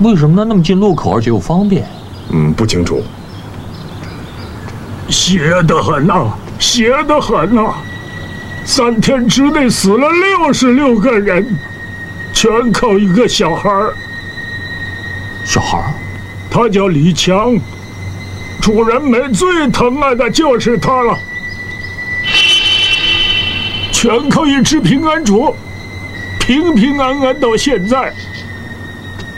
[0.00, 0.44] 为什么呢？
[0.46, 1.88] 那么近路口，而且又方便。
[2.28, 3.02] 嗯，不清楚。
[5.08, 7.72] 邪得很呐、邪得很呐、
[8.66, 11.56] 三天之内死了六十六个人，
[12.34, 13.94] 全靠一个小孩儿。
[15.46, 15.94] 小孩儿？
[16.50, 17.58] 他叫李强，
[18.60, 21.18] 主人们最疼爱的就是他了。
[24.02, 25.54] 全靠一只平安镯，
[26.40, 28.12] 平平安安到现在。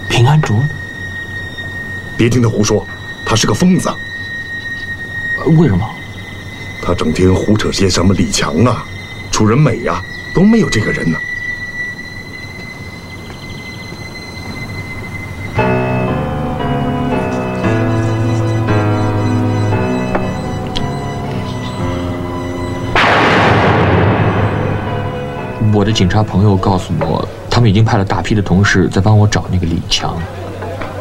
[0.08, 0.54] 平安镯？
[2.16, 2.86] 别听他胡说，
[3.26, 3.90] 他是个疯子。
[5.58, 5.86] 为什么？
[6.80, 8.86] 他整天胡扯些什么李强啊、
[9.30, 10.02] 楚人美呀、
[10.32, 11.18] 都没有这个人呢。
[25.84, 30.16] 我的警察朋友告诉我，他们已经派了大批的同事在帮我找那个李强，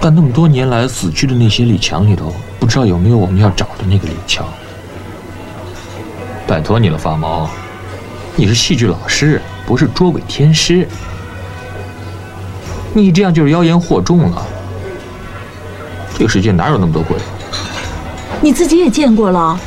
[0.02, 4.46] 但那么多年来死去的那些李强里头，不知道有没有我们要找的那个李强。
[6.46, 7.50] 拜托你了，发毛，
[8.36, 10.86] 你是戏剧老师，不是捉鬼天师，
[12.94, 14.46] 你这样就是妖言惑众了。
[16.18, 17.16] 这个世界哪有那么多鬼？
[18.42, 19.58] 你自己也见过了。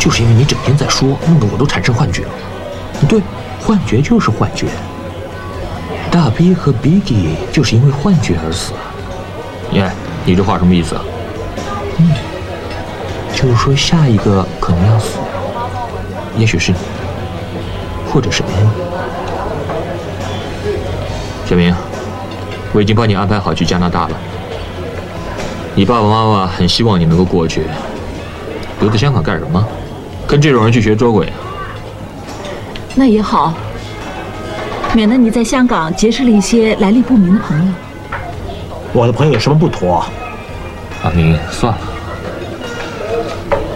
[0.00, 2.30] 就是因为你整天在说，弄得我都产生幻觉了。
[3.06, 3.20] 对，
[3.60, 4.66] 幻觉就是幻觉。
[6.10, 8.72] 大 B 和 Biggie 就是因为幻觉而死。
[9.72, 9.90] 耶，
[10.24, 11.02] 你这话什么意思啊？
[11.98, 12.10] 嗯，
[13.34, 15.18] 就是说下一个可能要死，
[16.36, 16.78] 也许是你，
[18.10, 18.68] 或者是 Annie。
[21.46, 21.74] 小明，
[22.72, 24.10] 我已经帮你安排好去加拿大了。
[25.74, 27.62] 你爸爸妈妈很希望你能够过去，
[28.80, 29.64] 留在香港干什么？
[30.26, 31.32] 跟这种人去学捉鬼啊？
[32.98, 33.54] 那也好，
[34.92, 37.72] 免得你在香港结识了一些来历不明的朋友。
[38.92, 40.04] 我的朋友有什么不妥？
[41.04, 41.78] 阿明，算了，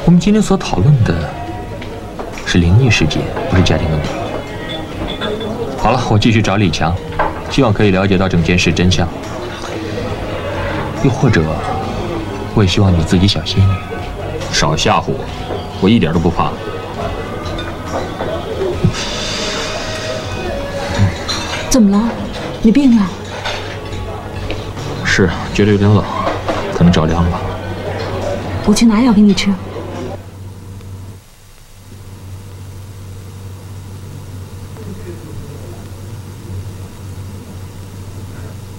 [0.04, 1.14] 我们今天所讨论的
[2.44, 4.08] 是灵异事件，不是家庭问题。
[5.78, 6.92] 好了，我继续找李强，
[7.48, 9.06] 希望可以了解到整件事真相。
[11.04, 11.40] 又或者，
[12.56, 13.78] 我也希望你自己小心一点，
[14.50, 15.24] 少吓唬我，
[15.80, 16.50] 我一点都不怕。
[21.72, 22.12] 怎么了？
[22.60, 23.10] 你病了？
[25.06, 26.04] 是，觉得有点冷，
[26.74, 27.40] 可能着凉了吧。
[28.66, 29.50] 我去拿药给你吃。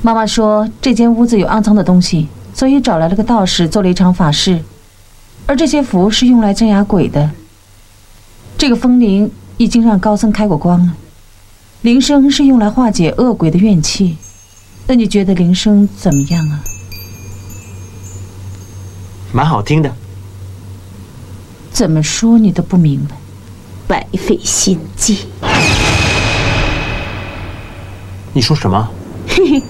[0.04, 4.64] 妈妈说这间屋子有肮脏的东西，所以找来了个道士做了一场法事，
[5.48, 7.32] 而这些符是用来镇压鬼的。
[8.56, 10.94] 这个风铃已经让高僧开过光了。
[11.84, 14.16] 铃声是用来化解恶鬼的怨气，
[14.88, 16.64] 那你觉得铃声怎么样啊？
[19.34, 19.94] 蛮好听的。
[21.74, 23.18] 怎么说你都不明白。
[23.86, 25.26] 白费心机。
[28.32, 28.90] 你说什么？
[29.28, 29.62] 嘿嘿。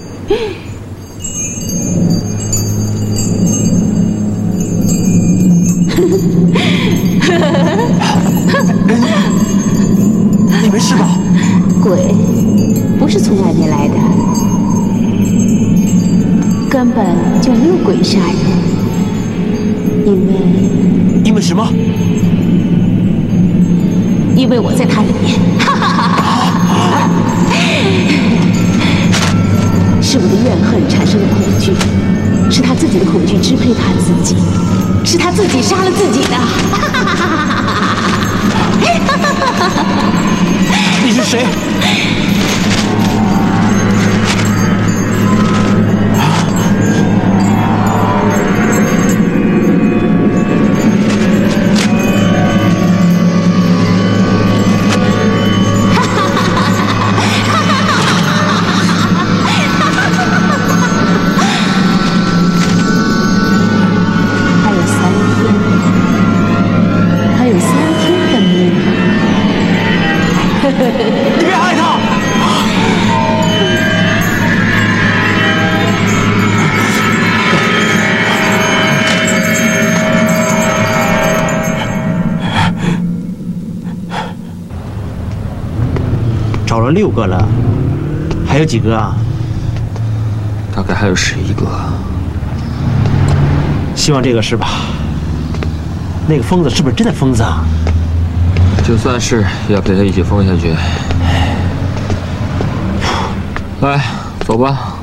[10.62, 11.18] 你没事吧？
[11.84, 12.00] 鬼
[12.98, 13.94] 不是从外面来的，
[16.70, 17.04] 根本
[17.42, 18.34] 就没有鬼杀人，
[20.06, 20.32] 因为
[21.24, 21.68] 因为什么？
[24.34, 25.38] 因为我在他里面。
[25.58, 27.10] 哈哈哈哈
[30.00, 31.70] 是我的怨恨产生的恐惧，
[32.50, 34.36] 是他自己的恐惧支配他自己，
[35.04, 36.36] 是他自己杀了自己的。
[41.04, 41.44] 你是谁？
[86.86, 87.46] 了六个了，
[88.46, 89.16] 还有几个啊？
[90.74, 91.66] 大概还有十一个。
[93.94, 94.68] 希望这个是吧？
[96.26, 97.64] 那个疯子是不是真的疯子啊？
[98.86, 100.74] 就算是，也要陪他一起疯下去。
[103.80, 104.00] 来，
[104.46, 104.94] 走吧。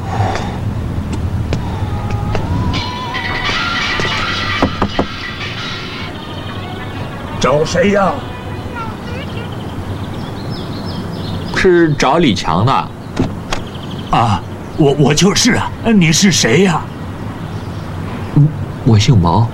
[7.39, 8.13] 找谁呀？
[11.61, 12.73] 是找李强的。
[14.09, 14.41] 啊，
[14.77, 15.69] 我我就是啊。
[15.95, 16.81] 你是谁呀？
[18.83, 19.47] 我姓毛。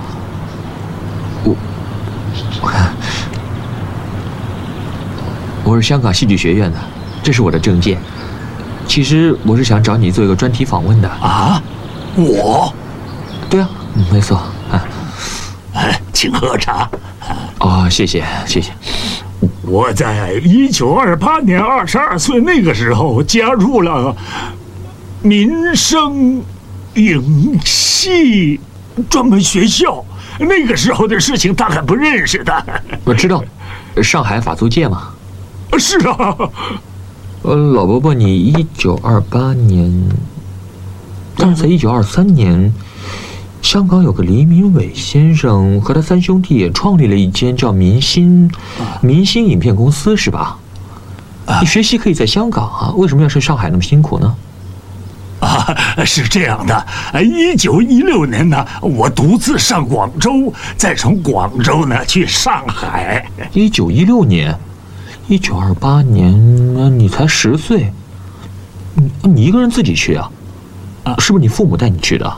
[1.44, 1.54] 我，
[5.64, 6.78] 我是香港戏剧学院的，
[7.22, 7.98] 这是我的证件。
[8.86, 11.08] 其实我是想找你做一个专题访问的。
[11.10, 11.62] 啊，
[12.16, 12.72] 我？
[13.50, 14.38] 对啊，嗯没错。
[14.72, 14.82] 啊，
[15.74, 16.88] 哎，请喝茶。
[17.58, 18.72] 哦，谢谢谢谢。
[19.68, 24.16] 我在一九二八年二十二岁那个时候加入了
[25.22, 26.42] 民生
[26.94, 28.58] 影戏
[29.10, 30.04] 专门学校。
[30.40, 32.82] 那个时候的事情他还不认识的。
[33.04, 33.42] 我知道，
[34.02, 35.08] 上海法租界嘛。
[35.78, 36.36] 是啊。
[37.42, 39.92] 呃，老伯伯，你一九二八年，
[41.36, 42.72] 但是在一九二三年，
[43.68, 48.50] 香港有个黎明伟先生和他三兄弟也创立了一间叫明星
[49.02, 50.56] 明星影片公司，是吧？
[51.60, 54.34] 你学习可以在香港啊，为什么要去上海那么辛苦呢？
[55.40, 56.86] 啊，是这样的，
[57.22, 63.22] 一九一六年呢，我独自上广州，再从广州呢去上海。
[63.52, 64.58] 一九一六年，
[65.28, 67.92] 一九二八年，你才十岁，
[68.94, 70.30] 你你一个人自己去啊？
[71.04, 72.34] 啊，是不是你父母带你去的？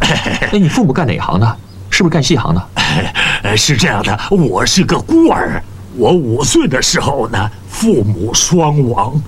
[0.52, 1.56] 哎，你父母干哪行的？
[1.90, 2.68] 是不是干戏行的？
[3.42, 5.62] 呃， 是这样的，我是个孤儿。
[5.96, 9.20] 我五岁的时候呢，父母双亡，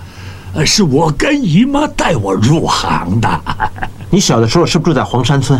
[0.54, 3.40] 呃，是我干姨妈带我入行的。
[4.10, 5.58] 你小的时候是不是住在黄山村？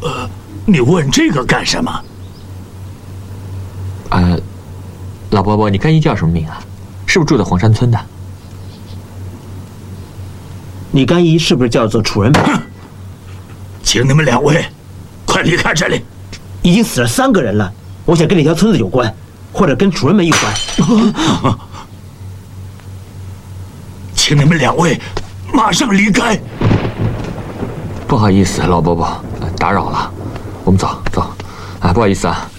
[0.00, 0.28] 呃，
[0.64, 2.00] 你问这个干什么？
[4.10, 4.38] 呃，
[5.30, 6.58] 老伯伯，你干姨叫什么名啊？
[7.06, 7.98] 是不是住在黄山村的？
[10.92, 12.38] 你干姨是不是叫做楚人美？
[13.94, 14.66] 请你们两位
[15.24, 16.04] 快离开这里！
[16.62, 17.72] 已经死了三个人了，
[18.04, 19.14] 我想跟那条村子有关，
[19.52, 20.52] 或者跟主人们有关。
[24.12, 25.00] 请你们两位
[25.52, 26.36] 马上离开。
[28.08, 29.24] 不好意思，老伯伯，
[29.60, 30.10] 打扰了，
[30.64, 31.32] 我们走走。
[31.78, 32.50] 啊，不好意思啊，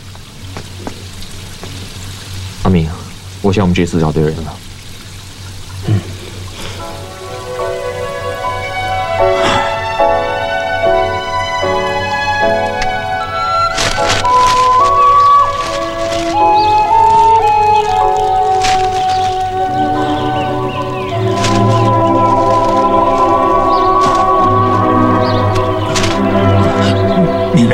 [2.63, 2.89] 阿明，
[3.41, 4.53] 我想我们这次找对人了。
[5.87, 5.99] 嗯。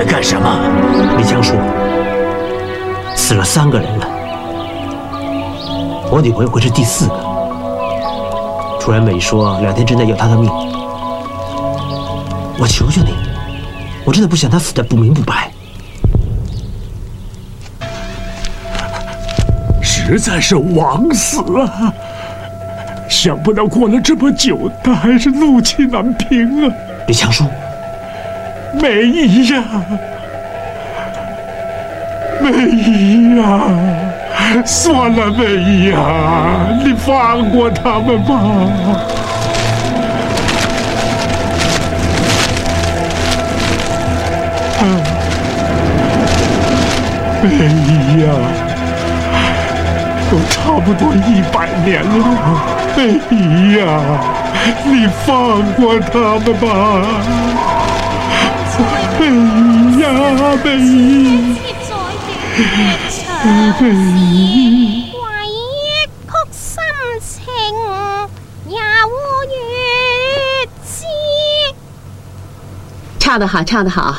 [0.02, 0.50] 来干什么？
[1.16, 1.54] 李强叔，
[3.16, 4.08] 死了三个人了，
[6.12, 7.16] 我女朋友会是第四个。
[8.80, 10.50] 楚然美说两天之内要他的命，
[12.58, 13.14] 我求求你，
[14.04, 15.52] 我真的不想他死的不明不白。
[19.84, 21.94] 实在是枉死啊！
[23.08, 26.74] 想不到过了这么久，他还是怒气难平啊！
[27.08, 27.46] 李强叔，
[28.74, 29.64] 梅姨呀，
[32.42, 33.60] 梅姨呀，
[34.66, 35.98] 算了，梅姨呀，
[36.84, 38.34] 你放过他们吧。
[47.44, 48.28] 梅姨呀，
[50.32, 52.10] 都差不多一百年了，
[52.96, 53.84] 梅姨呀，
[54.86, 56.68] 你放过他们吧。
[73.20, 74.14] 唱得好，唱得好，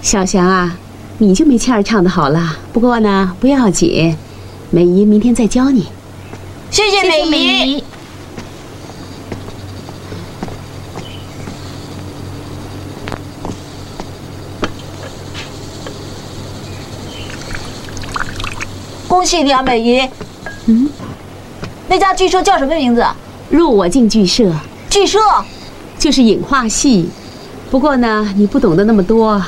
[0.00, 0.74] 小翔啊，
[1.18, 2.56] 你就没倩儿唱得好了。
[2.72, 4.16] 不过呢，不要紧，
[4.70, 5.86] 美姨明天再教你。
[6.70, 7.84] 谢谢美姨。
[19.16, 20.06] 恭喜你啊，美姨。
[20.66, 20.90] 嗯，
[21.88, 23.02] 那家剧社叫什么名字？
[23.48, 24.52] 入我进剧社，
[24.90, 25.18] 剧社
[25.98, 27.08] 就是影画系。
[27.70, 29.42] 不过呢，你不懂得那么多，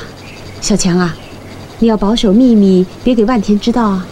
[0.62, 1.14] 小强啊，
[1.80, 4.06] 你要保守秘密，别给万田知道啊。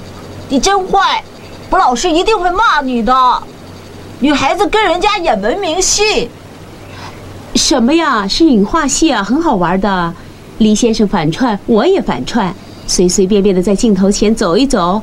[0.50, 1.24] 你真坏，
[1.70, 3.42] 我老师一定会骂你的。
[4.20, 6.28] 女孩子跟人家演文明戏，
[7.54, 8.28] 什么呀？
[8.28, 10.12] 是影画戏啊，很好玩的。
[10.58, 12.54] 黎先生反串，我也反串，
[12.86, 15.00] 随随便便的在镜头前走一走。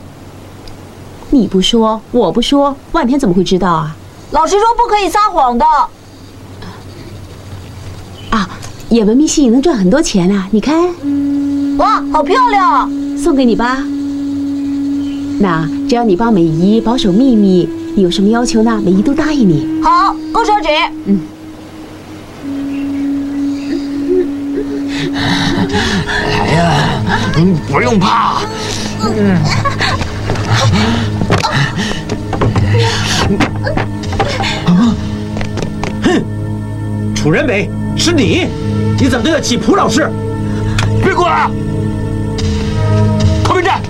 [1.33, 3.95] 你不说，我不说，万天怎么会知道啊？
[4.29, 5.65] 老师说不可以撒谎的。
[8.29, 8.47] 啊，
[8.89, 10.47] 演文明戏能赚很多钱啊！
[10.51, 10.93] 你看，
[11.77, 13.79] 哇，好漂亮，送给你吧。
[15.39, 18.79] 那只要你帮美姨保守秘密，你有什么要求呢？
[18.85, 19.81] 美姨都答应你。
[19.81, 20.69] 好，勾手指。
[21.05, 21.19] 嗯。
[26.29, 26.73] 来呀，
[27.37, 28.43] 嗯，不用怕。
[29.01, 29.41] 嗯。
[34.65, 34.95] 啊！
[36.03, 36.23] 哼，
[37.15, 38.47] 楚人美，是你？
[38.99, 40.09] 你怎么对得起蒲老师？
[41.03, 41.49] 别过来！
[43.43, 43.81] 靠边站！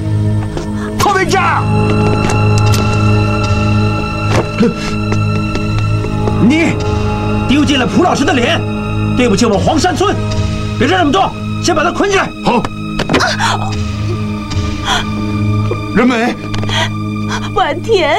[0.98, 1.64] 靠边站！
[6.48, 6.76] 你
[7.48, 8.60] 丢尽了蒲老师的脸，
[9.16, 10.16] 对不起我们黄山村。
[10.80, 12.30] 别说那么多，先把他捆起来。
[12.44, 12.64] 好。
[15.96, 16.36] 人美，
[17.56, 18.18] 万田，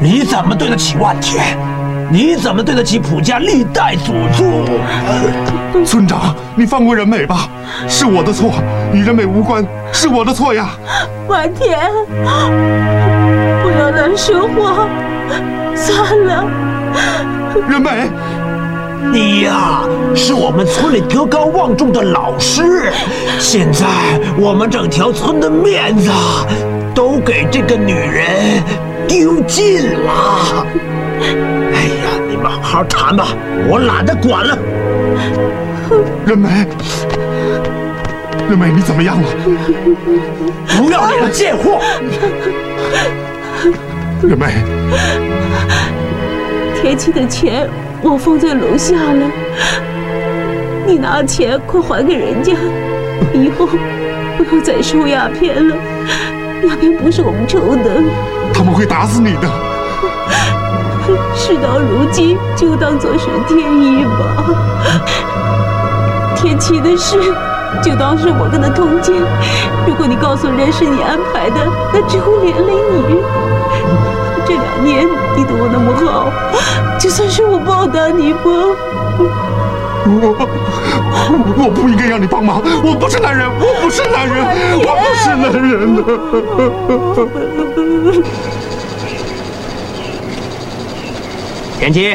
[0.00, 1.56] 你怎么对得起万田？
[2.08, 4.64] 你怎么对得起普家历代祖宗？
[5.84, 7.48] 村长，你放过人美吧，
[7.88, 8.52] 是我的错，
[8.92, 10.68] 与人美无关，是我的错呀。
[11.26, 11.78] 万田，
[13.62, 14.88] 不要乱说话，
[15.74, 16.44] 算了。
[17.68, 18.08] 人美。
[19.12, 19.82] 你呀，
[20.14, 22.92] 是我们村里德高望重的老师，
[23.38, 23.86] 现在
[24.38, 26.10] 我们整条村的面子
[26.94, 28.62] 都给这个女人
[29.08, 30.66] 丢尽了。
[31.20, 33.28] 哎呀，你们好好谈吧，
[33.68, 34.58] 我懒得管了。
[36.26, 36.66] 任梅，
[38.48, 39.28] 任梅，你怎么样了？
[40.76, 41.80] 不要脸的贱货！
[44.22, 44.46] 任梅，
[46.80, 47.68] 天琪的钱。
[48.02, 49.26] 我放在楼下了，
[50.86, 52.52] 你拿钱快还给人家，
[53.32, 53.66] 以后
[54.36, 55.74] 不要再收鸦片了，
[56.68, 58.02] 鸦片不是我们抽的。
[58.52, 59.48] 他们会打死你的。
[61.34, 64.44] 事到如今，就当做是天意吧。
[66.36, 67.18] 天琪的事，
[67.82, 69.14] 就当是我跟他通奸。
[69.86, 71.56] 如果你告诉人是你安排的，
[71.92, 73.45] 那只会连累你。
[74.56, 76.32] 这两年你对我那么好，
[76.98, 78.40] 就算是我报答你吧。
[80.08, 80.32] 我
[81.58, 84.46] 我不应该让你帮忙，我不是男人，我不是男人，
[84.78, 86.02] 我不是男人的。
[91.78, 92.14] 田七，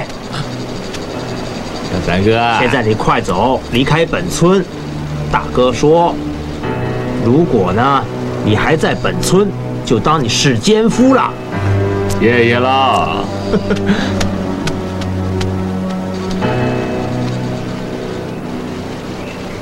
[1.92, 4.66] 小三哥，现在你快走，离开本村。
[5.32, 6.16] 大哥说，
[7.24, 8.04] 如果呢，
[8.44, 9.48] 你还在本村，
[9.86, 11.32] 就当你是奸夫了。
[12.22, 13.24] 谢谢啦，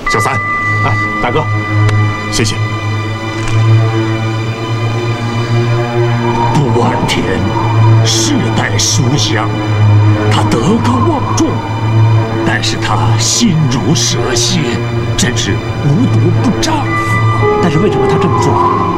[0.10, 0.34] 小三，
[0.84, 0.94] 哎，
[1.24, 1.42] 大哥，
[2.34, 2.58] 谢谢。
[6.54, 7.22] 不问题。
[7.22, 7.24] 田
[8.06, 9.48] 世代书香，
[10.32, 11.48] 他德高望重，
[12.46, 14.60] 但是他心如蛇蝎，
[15.18, 15.54] 真是
[15.86, 16.90] 无毒不丈夫。
[17.62, 18.54] 但是为什么他这么做？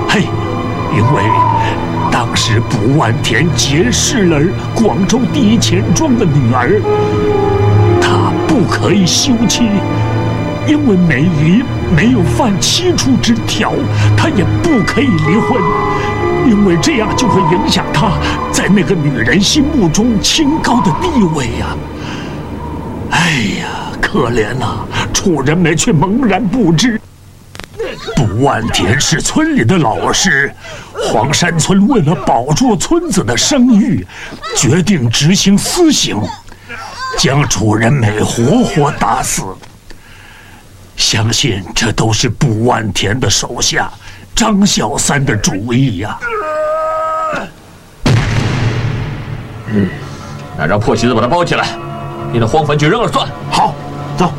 [0.09, 0.27] 嘿，
[0.93, 1.23] 因为
[2.11, 4.39] 当时卜万田结识了
[4.75, 6.81] 广州第一钱庄的女儿，
[8.01, 9.63] 他不可以休妻，
[10.67, 11.63] 因为美姨
[11.95, 13.71] 没有犯七出之条，
[14.17, 15.61] 他也不可以离婚，
[16.47, 18.11] 因为这样就会影响他
[18.51, 21.75] 在那个女人心目中清高的地位呀、
[23.11, 23.31] 哎
[23.61, 23.67] 呀，
[24.01, 26.99] 可怜呐、楚人梅却茫然不知。
[28.15, 30.51] 卜万田是村里的老师，
[31.11, 34.07] 黄山村为了保住村子的声誉，
[34.55, 36.17] 决定执行私刑，
[37.17, 39.43] 将楚人美活活打死。
[40.95, 43.91] 相信这都是卜万田的手下
[44.33, 46.17] 张小三的主意呀、
[49.67, 49.89] 嗯，
[50.57, 51.67] 那让破席子把他包起来，
[52.31, 53.27] 你的荒坟就扔了算。
[53.49, 53.75] 好，
[54.15, 54.31] 走。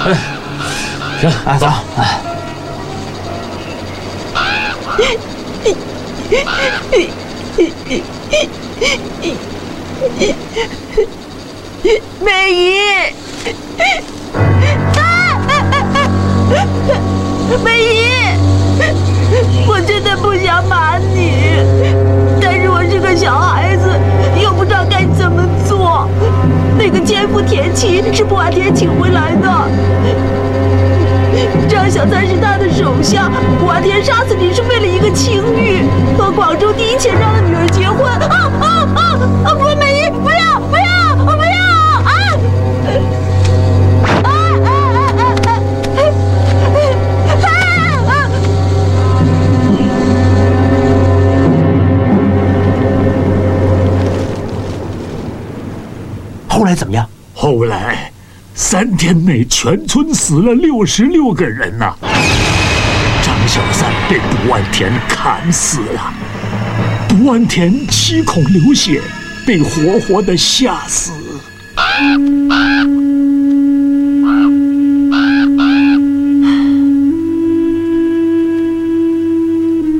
[0.00, 0.18] 哎，
[1.20, 1.68] 行，啊，走。
[12.20, 12.78] 美姨，
[17.64, 18.06] 美姨，
[19.66, 21.32] 我真的不想瞒你，
[22.40, 23.90] 但是我是个小孩子，
[24.40, 26.08] 又不知道该怎么做。
[26.78, 29.48] 那个奸夫田七是不完田请回来的，
[31.68, 33.30] 张小三是他的手下，
[33.64, 35.84] 华天杀死你是为了一个情欲，
[36.16, 38.10] 和广州第一钱庄的女儿结婚。
[38.10, 39.00] 啊啊啊
[39.44, 39.54] 啊！
[39.54, 41.58] 不，美姨，不要，不要，不要！
[42.04, 42.10] 啊！
[44.22, 44.28] 啊
[44.62, 45.50] 啊啊啊啊！
[48.08, 48.12] 啊！
[56.48, 57.06] 后来怎么样？
[57.34, 58.10] 后来，
[58.74, 61.94] 三天内全村死了六十六个人呐、
[63.22, 66.12] 张小三被卜万田砍死了，
[67.08, 69.00] 卜万田七孔流血，
[69.46, 71.12] 被活活的吓死。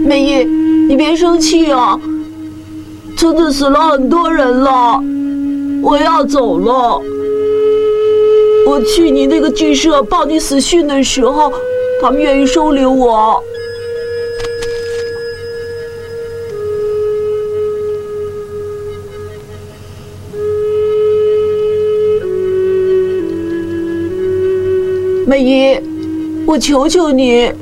[0.05, 0.45] 美姨，
[0.89, 1.97] 你别生气啊！
[3.17, 5.01] 村子死了很多人了，
[5.81, 7.01] 我要走了。
[8.75, 11.53] 我去你那个剧社报你死讯的时候，
[12.03, 13.41] 他们愿意收留我。
[25.25, 25.79] 美姨，
[26.45, 27.53] 我求求你，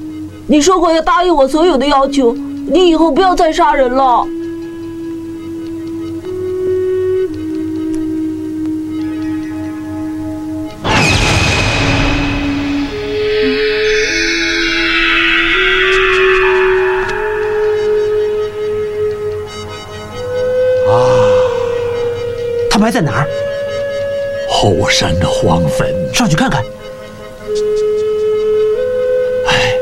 [0.46, 2.34] 你说过要答应我所有的要求，
[2.66, 4.26] 你以后不要再杀人了。
[22.92, 23.26] 在哪儿？
[24.50, 26.62] 后山的荒坟，上去看看。
[29.48, 29.72] 哎，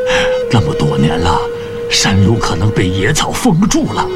[0.51, 1.41] 那么多年了，
[1.91, 4.07] 山路可能被野草封住了，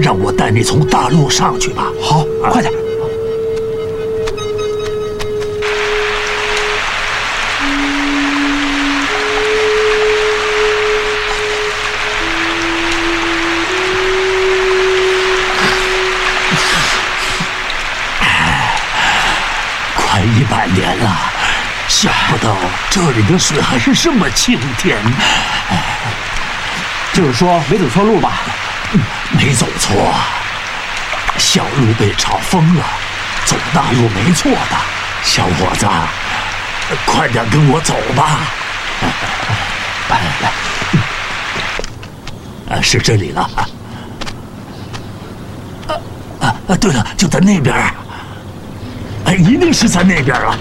[0.00, 1.92] 让我带你从大路上去吧。
[2.00, 2.72] 好，快点。
[20.74, 21.16] 年了，
[21.88, 22.56] 想不到
[22.90, 24.96] 这里的水还是这么清甜。
[27.12, 28.40] 就是说没走错路吧？
[29.32, 30.14] 没走错，
[31.36, 32.84] 小路被炒封了，
[33.44, 34.76] 走大路没错的。
[35.24, 35.86] 小伙子，
[37.04, 38.40] 快点跟我走吧。
[40.08, 40.20] 来
[42.70, 43.42] 来，啊，是这里了。
[43.42, 43.68] 啊
[46.40, 46.76] 啊啊！
[46.76, 47.74] 对了，就在那边。
[49.28, 50.56] 哎，一定是在那边啊！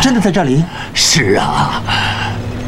[0.00, 0.62] 真的在这里？
[0.94, 1.82] 是啊，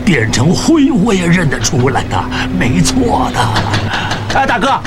[0.05, 2.21] 变成灰我也认得出来的，
[2.59, 3.41] 没错的。
[4.35, 4.81] 哎，大哥，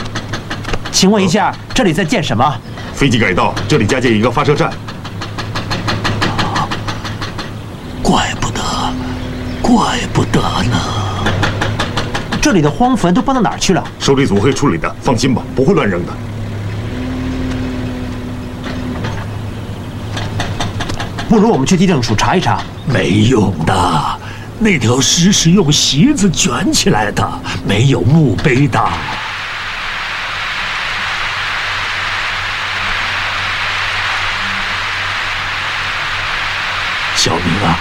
[0.91, 2.53] 请问一下，这里在建什么？
[2.93, 4.69] 飞机改道，这里加建一个发射站。
[8.03, 8.61] 怪不得，
[9.61, 11.08] 怪不得呢。
[12.49, 13.83] 这里的荒坟都搬到哪儿去了？
[13.99, 16.11] 收理组会处理的，放心吧，不会乱扔的。
[21.29, 22.59] 不如我们去地政署查一查。
[22.87, 24.19] 没用的，
[24.57, 27.23] 那条尸是用席子卷起来的，
[27.67, 28.83] 没有墓碑的。
[37.15, 37.77] 小明啊，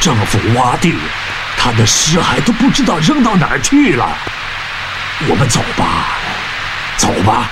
[0.00, 0.94] 政府挖地，
[1.58, 4.16] 他的尸骸都不知道扔到哪儿去了。
[5.28, 6.16] 我们走吧，
[6.96, 7.50] 走吧。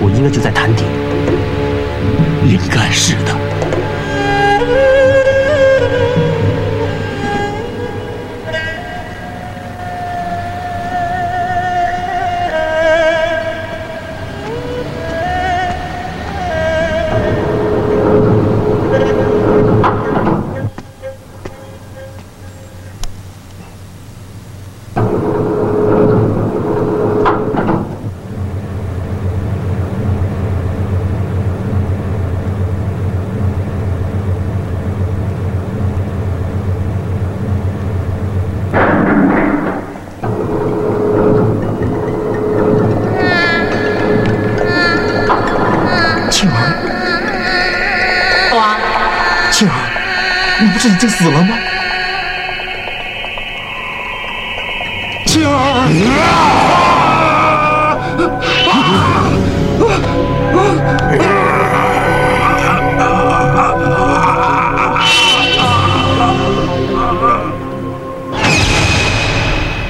[0.00, 0.84] 我应该就在潭底。
[2.46, 3.45] 应该是的。
[49.58, 49.74] 庆儿，
[50.60, 51.56] 你不是已经死了吗？
[55.24, 55.48] 庆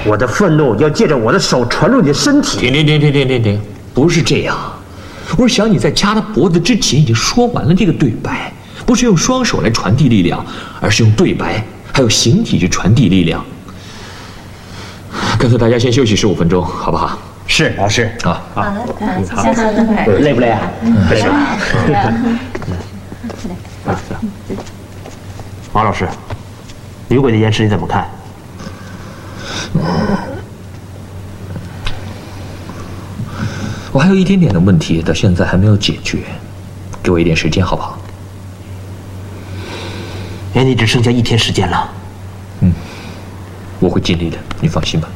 [0.05, 2.59] 我的愤怒要借着我的手传入你的身体。
[2.59, 3.61] 停停停停停停停，
[3.93, 4.57] 不是这样。
[5.37, 8.53] 我是想你在掐他脖子之前已经说完了这个对白，
[8.87, 10.43] 不是用双手来传递力量，
[10.81, 11.63] 而是用对白
[11.93, 13.45] 还有形体去传递力量。
[15.39, 17.19] 干脆大家先休息十五分钟，好不好？
[17.49, 18.65] 是老师啊，好，
[19.35, 20.61] 下次等会累不累啊？
[21.11, 21.59] 累吧。
[25.73, 26.09] 王老师，
[27.09, 28.09] 女鬼的延迟你怎么看？
[33.93, 36.19] 我还有一点点的问题，到现在还没有解决，
[37.03, 37.99] 给我一点时间好不好？
[40.57, 41.91] 哎，你只剩下一天时间了。
[42.61, 42.73] 嗯
[43.79, 45.07] 我会尽力的，你放心吧。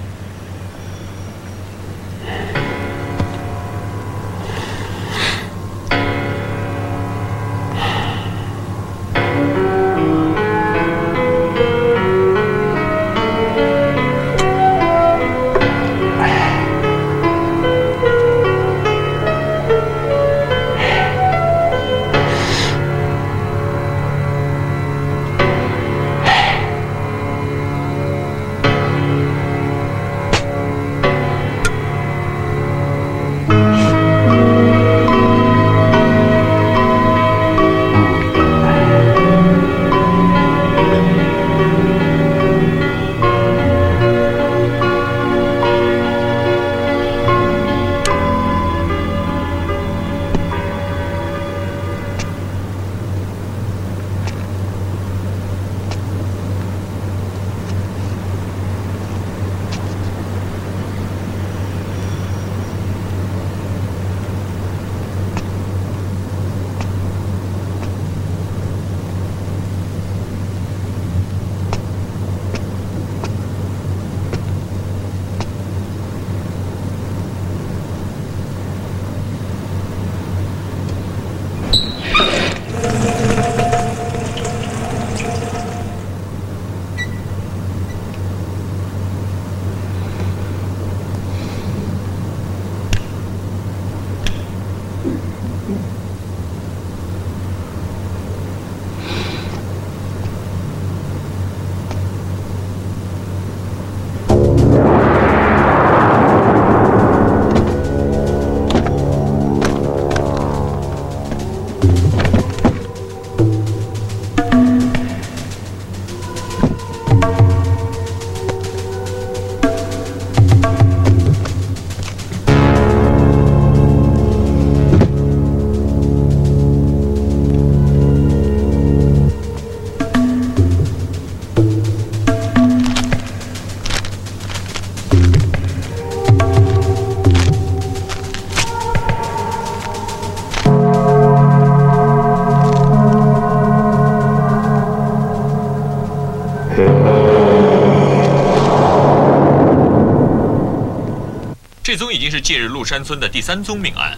[152.20, 154.16] 经是近日鹿山村的第三宗命案，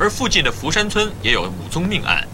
[0.00, 2.26] 而附近的福山村也有五宗命案。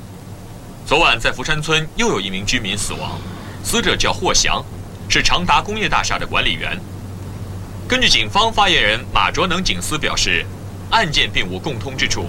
[0.86, 3.18] 昨晚在福山村又有一名居民死亡，
[3.62, 4.64] 死者叫霍翔，
[5.08, 6.80] 是长达工业大厦的管理员。
[7.86, 10.46] 根据警方发言人马卓能警司表示，
[10.90, 12.26] 案件并无共通之处，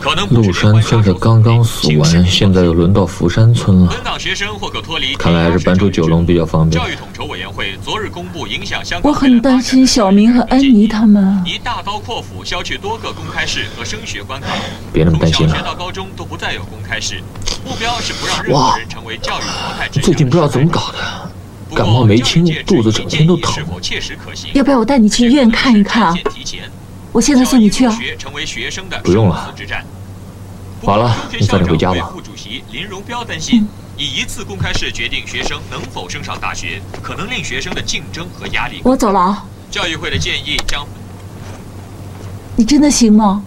[0.00, 3.88] 可能鹿山村的刚刚死完，现在又轮到福山村了。
[3.88, 6.80] 本党学生或可脱离，看来还是搬出九龙比较方便。
[6.80, 9.12] 教育统筹委员会昨日公布影响相关。
[9.12, 11.42] 我很担心小明和安妮他们。
[11.76, 14.48] 以大刀阔斧削去多个公开试和升学关卡，
[14.94, 15.52] 别那么担心了。
[15.52, 17.20] 从小学到高中都不再有公开试，
[17.66, 20.00] 目标是不让任何人成为教育淘汰制。
[20.00, 21.76] 最近不知道怎么搞的。
[21.76, 23.62] 感冒没轻，肚子整天都疼。
[24.54, 26.14] 要不要我带你去医院看一看啊？
[27.12, 27.94] 我现在送你去啊。
[29.04, 29.54] 不用了。
[30.82, 32.10] 好了，你早点回家吧。
[32.10, 33.68] 副主席林荣彪担心，
[33.98, 38.80] 以一次公开试决定学生能否升上大学，可能令学生的竞争和压力。
[38.82, 39.44] 我走了啊。
[39.70, 40.86] 教育会的建议将。
[42.56, 43.42] 你真的行吗？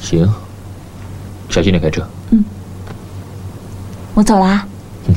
[0.00, 0.30] 行。
[1.48, 2.06] 小心点开车。
[2.30, 2.44] 嗯。
[4.14, 4.66] 我走了
[5.06, 5.14] 嗯。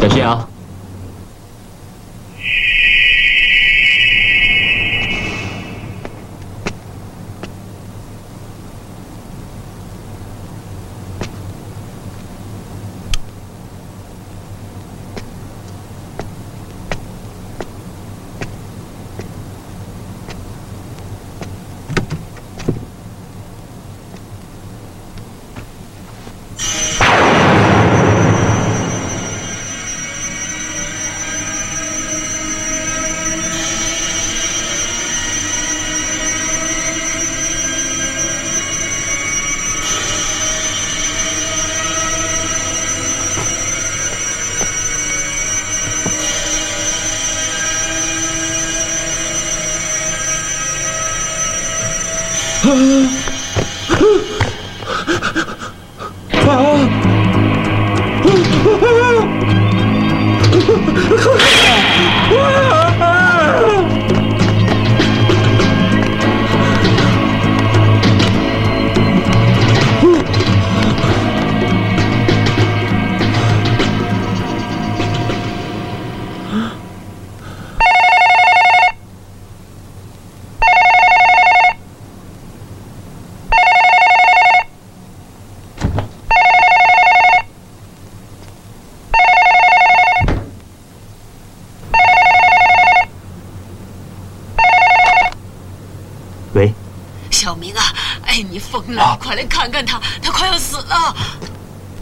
[0.00, 0.48] 小心啊！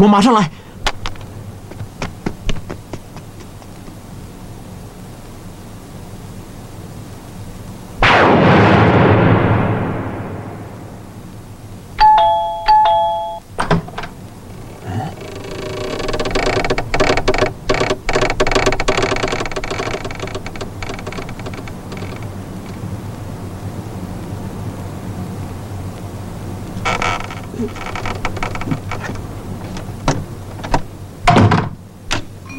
[0.05, 0.51] 我马上来。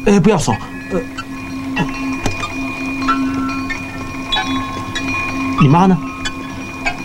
[0.06, 0.52] 哎，不要锁。
[0.90, 1.00] 呃，
[5.62, 5.96] 你妈呢？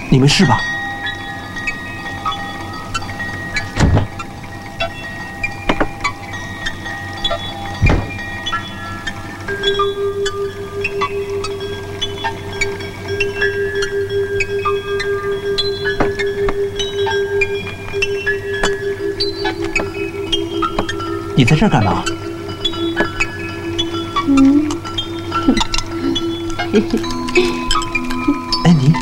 [0.10, 0.58] 你没事吧？
[21.36, 22.04] 你在这儿干嘛？
[26.74, 26.80] 安
[28.80, 28.94] 妮，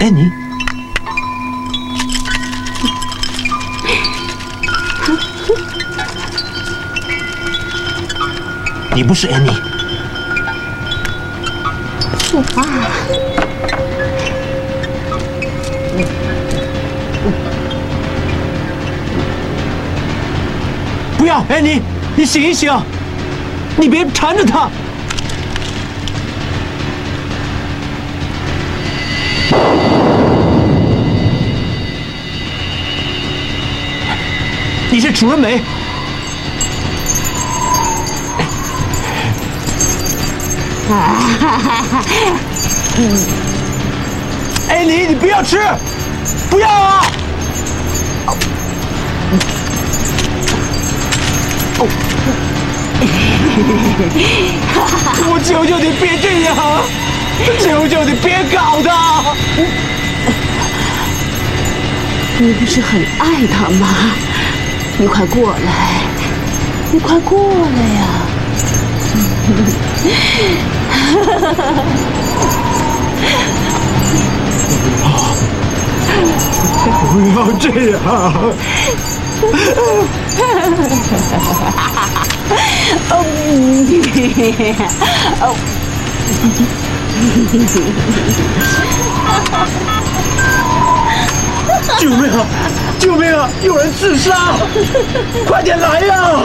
[0.00, 0.30] 安妮，
[8.94, 9.48] 你不是安妮。
[12.54, 12.62] 爸，
[21.16, 21.80] 不要，安妮，
[22.16, 22.70] 你醒一醒，
[23.78, 24.68] 你别缠着他。
[34.94, 35.56] 你是楚人美，
[44.68, 45.58] 哎，你你不要吃，
[46.48, 47.02] 不要啊！
[51.80, 51.88] 哦。
[55.26, 56.54] 我求求你别这样，
[57.58, 59.34] 求求你别搞他！
[62.38, 63.88] 你不是很爱他吗？
[64.96, 66.02] 你快过来，
[66.92, 68.06] 你快过来呀！
[77.10, 77.98] 不要这样！
[91.98, 92.46] 救命啊！
[93.04, 93.50] 救命啊！
[93.62, 94.56] 有人自杀！
[95.46, 96.40] 快点来呀！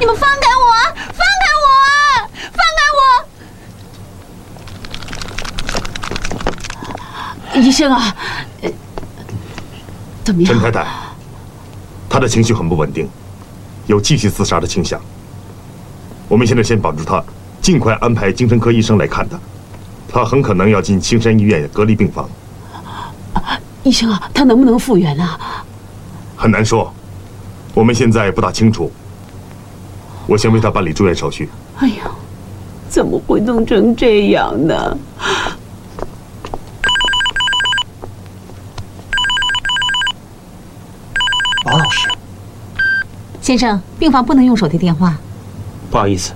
[0.00, 0.66] 你们放开我！
[1.12, 1.66] 放开我！
[2.50, 2.80] 放开
[7.54, 7.60] 我！
[7.60, 8.12] 医生啊，
[8.62, 8.70] 呃
[10.24, 10.52] 怎么样？
[10.52, 10.84] 陈太太，
[12.10, 13.08] 她的情绪很不稳定，
[13.86, 15.00] 有继续自杀的倾向。
[16.26, 17.22] 我们现在先保住她，
[17.62, 19.38] 尽快安排精神科医生来看她。
[20.12, 22.28] 她很可能要进青山医院隔离病房，
[23.86, 25.38] 医生啊，他能不能复原啊？
[26.36, 26.92] 很难说。
[27.72, 28.90] 我们现在不大清楚。
[30.26, 31.48] 我先为他办理住院手续。
[31.76, 32.10] 哎呀，
[32.88, 34.98] 怎么会弄成这样呢？
[41.64, 42.08] 王老师，
[43.40, 45.16] 先生，病房不能用手提电话。
[45.92, 46.32] 不好意思。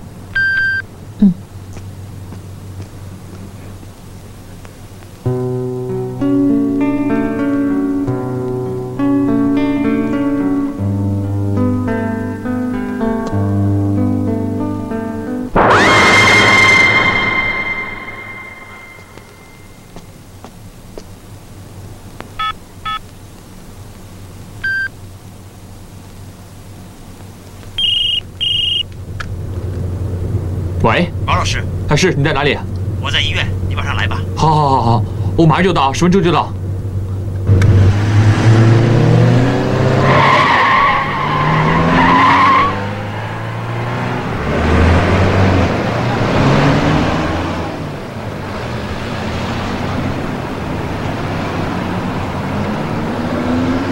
[32.01, 32.57] 是你在哪里？
[32.99, 34.17] 我在医院，你马上来吧。
[34.35, 35.05] 好，好，好，好，
[35.37, 36.51] 我马上就到，十分钟就到。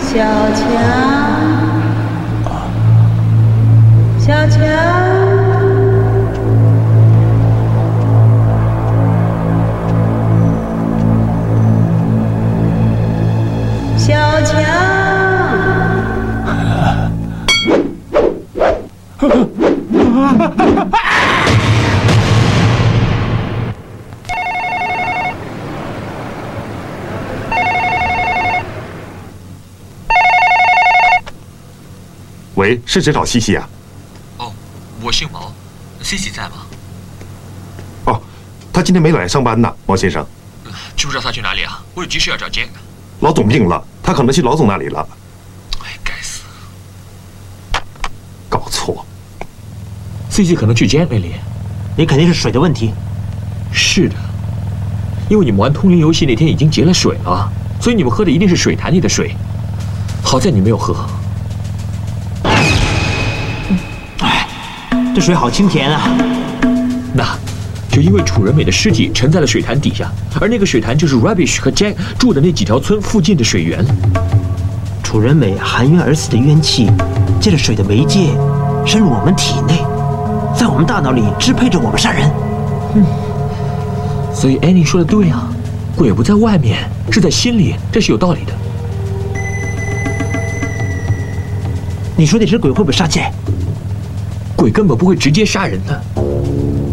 [0.00, 0.64] 小强，
[4.18, 4.97] 小强，
[32.68, 33.66] 喂，是谁找西西啊？
[34.36, 34.52] 哦，
[35.00, 35.50] 我姓毛
[36.02, 36.66] ，Cici 在吗？
[38.04, 38.20] 哦，
[38.70, 40.22] 他今天没来上班呢，毛先生。
[40.94, 41.82] 知不知道他去哪里啊？
[41.94, 42.68] 我有急事要找 Jack。
[43.20, 45.08] 老总病了，他可能去老总那里了。
[45.82, 46.42] 哎，该死！
[48.50, 49.02] 搞错。
[50.28, 51.36] 西西可能去 Jack 那里，
[51.96, 52.92] 你肯定是水的问题。
[53.72, 54.14] 是的，
[55.30, 57.50] 因为你们玩通灵游戏那天已经结了水了，
[57.80, 59.34] 所以你们喝的一定是水潭里的水。
[60.22, 60.94] 好在你没有喝。
[65.18, 66.16] 这水好清甜啊！
[67.12, 67.36] 那，
[67.90, 70.08] 就因为楚人美的尸体沉在了水潭底下，
[70.40, 73.84] 而那个水潭就是 Rubbish 和 Jack 住的那几条村附近的水源。
[75.02, 76.88] 楚人美含冤而死的冤气，
[77.40, 78.28] 借着水的媒介，
[78.86, 79.82] 深入我们体内，
[80.56, 82.30] 在我们大脑里支配着我们杀人。
[84.32, 85.48] 所以 Annie 说的对啊，
[85.96, 88.52] 鬼不在外面，是在心里，这是有道理的。
[92.16, 93.32] 你说那只鬼会不会杀 Jack？
[94.58, 96.02] 鬼根本不会直接杀人的，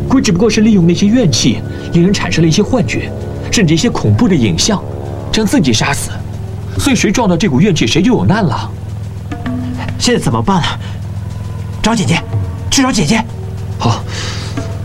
[0.08, 1.58] 鬼只不过是利用那些怨气，
[1.94, 3.12] 令人产生了一些幻觉，
[3.52, 4.80] 甚至一些恐怖的影像，
[5.32, 6.12] 将自己杀死。
[6.78, 8.70] 所以谁撞到这股怨气，谁就有难了。
[9.98, 10.80] 现在怎么办啊？
[11.82, 12.22] 找姐姐，
[12.70, 13.20] 去找姐姐。
[13.80, 14.04] 好，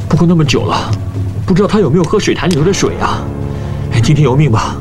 [0.09, 0.91] 不过那么久了，
[1.45, 3.23] 不知道他有没有喝水潭里头的水啊？
[4.03, 4.75] 听天由命吧。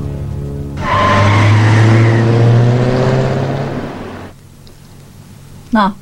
[5.69, 5.93] 那，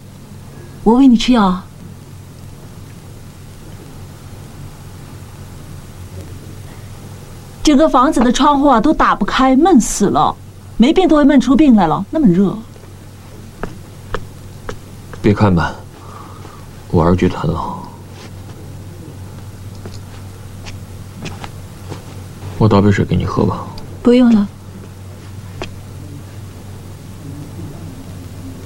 [0.84, 1.64] 我喂你吃药啊。
[7.68, 10.34] 整个房子的窗户啊都打不开，闷死了，
[10.78, 12.58] 没病都会闷出病来了，那么热。
[15.22, 15.76] 别看吧，
[16.92, 17.62] 我儿觉得很冷。
[22.58, 23.68] 我倒杯水给你喝吧。
[24.02, 24.48] 不用了。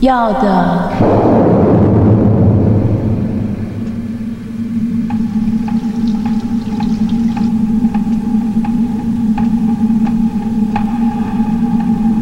[0.01, 1.60] 要的。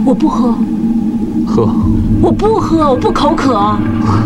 [0.10, 0.56] 我不喝，
[1.46, 1.70] 喝，
[2.20, 3.54] 我不喝，我不口渴，
[4.04, 4.26] 喝，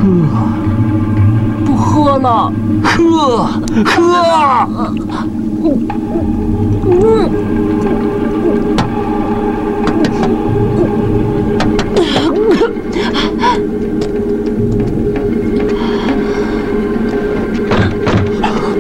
[1.66, 2.50] 不喝了，
[2.82, 3.46] 喝，
[3.84, 4.02] 喝。
[6.86, 7.30] 嗯。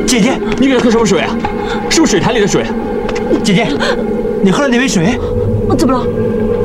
[0.07, 1.35] 姐姐，你给他喝什么水啊？
[1.89, 2.63] 是不是水潭里的水？
[3.43, 3.67] 姐姐，
[4.41, 5.19] 你喝了那杯水？
[5.77, 6.05] 怎么了？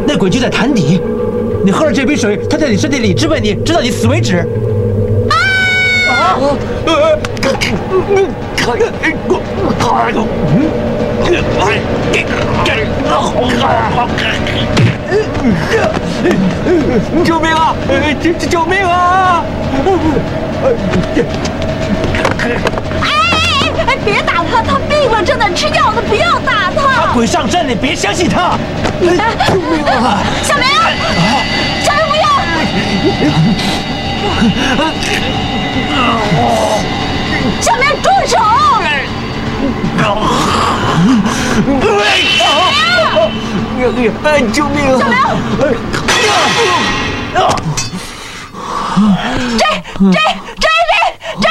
[0.09, 0.99] 那鬼就在潭底，
[1.63, 4.39] 你喝了这杯水，他在你身体里支配你，直到你死为止。
[5.29, 6.39] 啊！
[17.23, 17.77] 救命啊！
[18.23, 19.45] 救救命啊！
[23.05, 23.07] 哎
[23.87, 26.58] 哎，别打他，他病了，正在吃药呢，不要打
[27.15, 28.57] 鬼上身，你别相信他。
[29.01, 30.23] 救命啊！
[30.43, 30.65] 小明，
[31.83, 32.25] 小明不要！
[37.61, 38.37] 小明住手！
[44.25, 44.97] 哎，救命啊！
[44.99, 45.13] 小明！
[49.59, 49.63] 追
[49.99, 50.13] 追
[50.61, 50.67] 追追
[51.41, 51.47] 追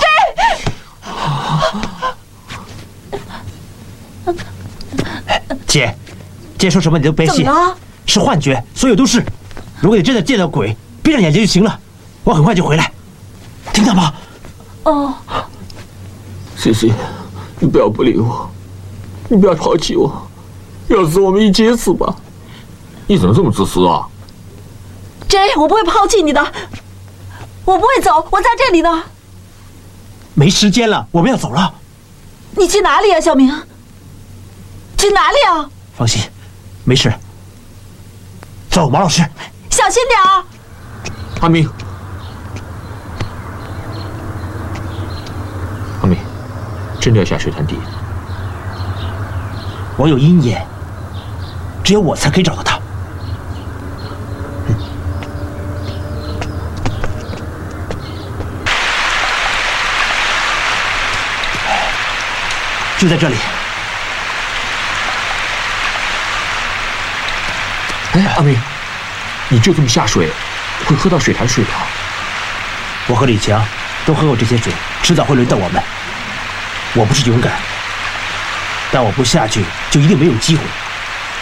[0.00, 0.04] 追！
[5.66, 5.96] 姐，
[6.62, 7.44] 姐说什么你都别信，
[8.06, 9.20] 是幻觉，所有都是。
[9.80, 11.80] 如果你真的见到鬼，闭上眼睛就行了。
[12.22, 12.92] 我很快就回来，
[13.72, 14.14] 听到吗？
[14.84, 15.12] 哦，
[16.56, 16.92] 西西，
[17.58, 18.48] 你不要不理我，
[19.28, 20.24] 你不要抛弃我，
[20.86, 22.14] 要死我们一起死吧。
[23.08, 24.06] 你怎么这么自私啊
[25.28, 26.40] ？J，我不会抛弃你的，
[27.64, 29.02] 我不会走，我在这里呢。
[30.34, 31.74] 没时间了，我们要走了。
[32.56, 33.48] 你去哪里啊，小明？
[34.96, 35.68] 去哪里啊？
[35.98, 36.22] 放心，
[36.84, 37.12] 没事。
[38.70, 39.22] 走，马老师，
[39.70, 40.44] 小心点儿。
[41.40, 41.68] 阿明，
[46.00, 46.18] 阿明，
[47.00, 47.76] 真的要下水潭底？
[49.96, 50.66] 我有鹰眼，
[51.84, 52.78] 只有我才可以找到他。
[62.98, 63.36] 就在这里。
[68.12, 68.54] 哎，阿明，
[69.48, 70.28] 你就这么下水，
[70.86, 71.70] 会喝到水潭水的？
[73.06, 73.64] 我和李强
[74.04, 74.70] 都喝过这些水，
[75.02, 75.82] 迟早会轮到我们。
[76.92, 77.52] 我不是勇敢，
[78.90, 80.62] 但我不下去就一定没有机会。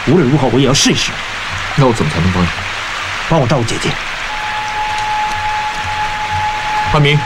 [0.06, 1.10] 无论如何，我也要试一试。
[1.74, 2.48] 那我怎么才能帮你？
[3.28, 3.90] 帮我照顾姐姐。
[6.92, 7.18] 阿明。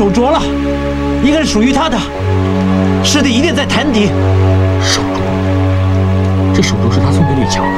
[0.00, 0.40] 手镯了，
[1.22, 1.98] 应该是属于他的，
[3.04, 4.06] 尸体一定在潭底。
[4.82, 5.20] 手镯，
[6.54, 7.70] 这手镯是他送给李强的，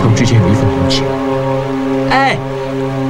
[0.00, 1.02] 他们之间有一份同情。
[2.10, 2.38] 哎，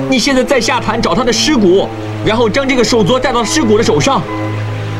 [0.09, 1.87] 你现在再下潭找他的尸骨，
[2.25, 4.23] 然后将这个手镯戴到尸骨的手上，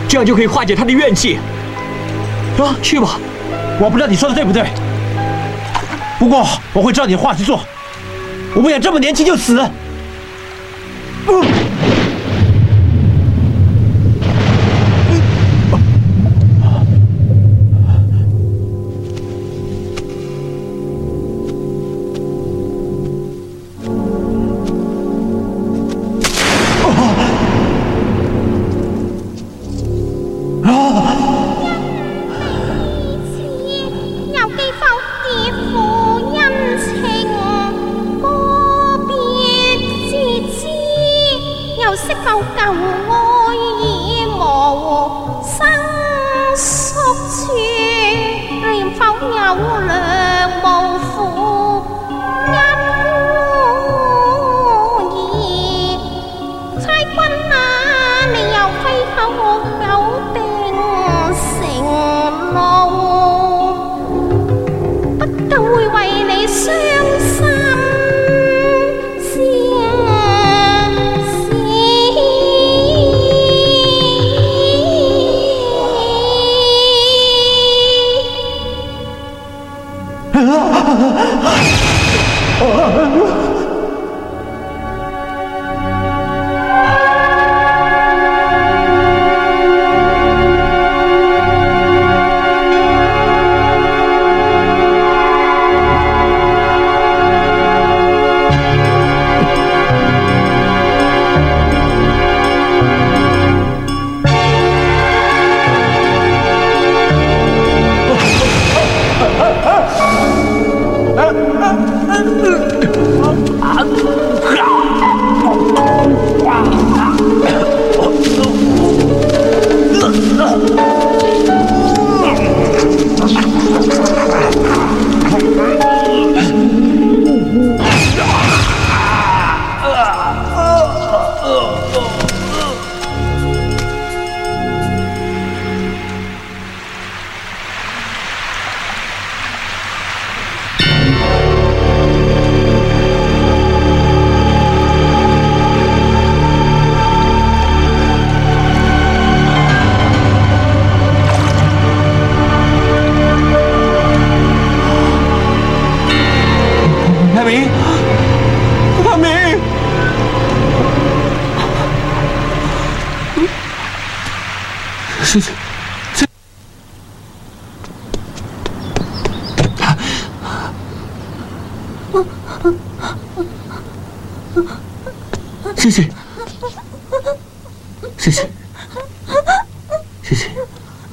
[0.07, 1.39] 这样就可以化解他的怨气。
[2.59, 3.19] 啊，去吧！
[3.81, 4.67] 我不知道你说的对不对，
[6.19, 7.65] 不过我会照你的话去做。
[8.55, 9.59] 我不想这么年轻就死。
[11.27, 11.43] 嗯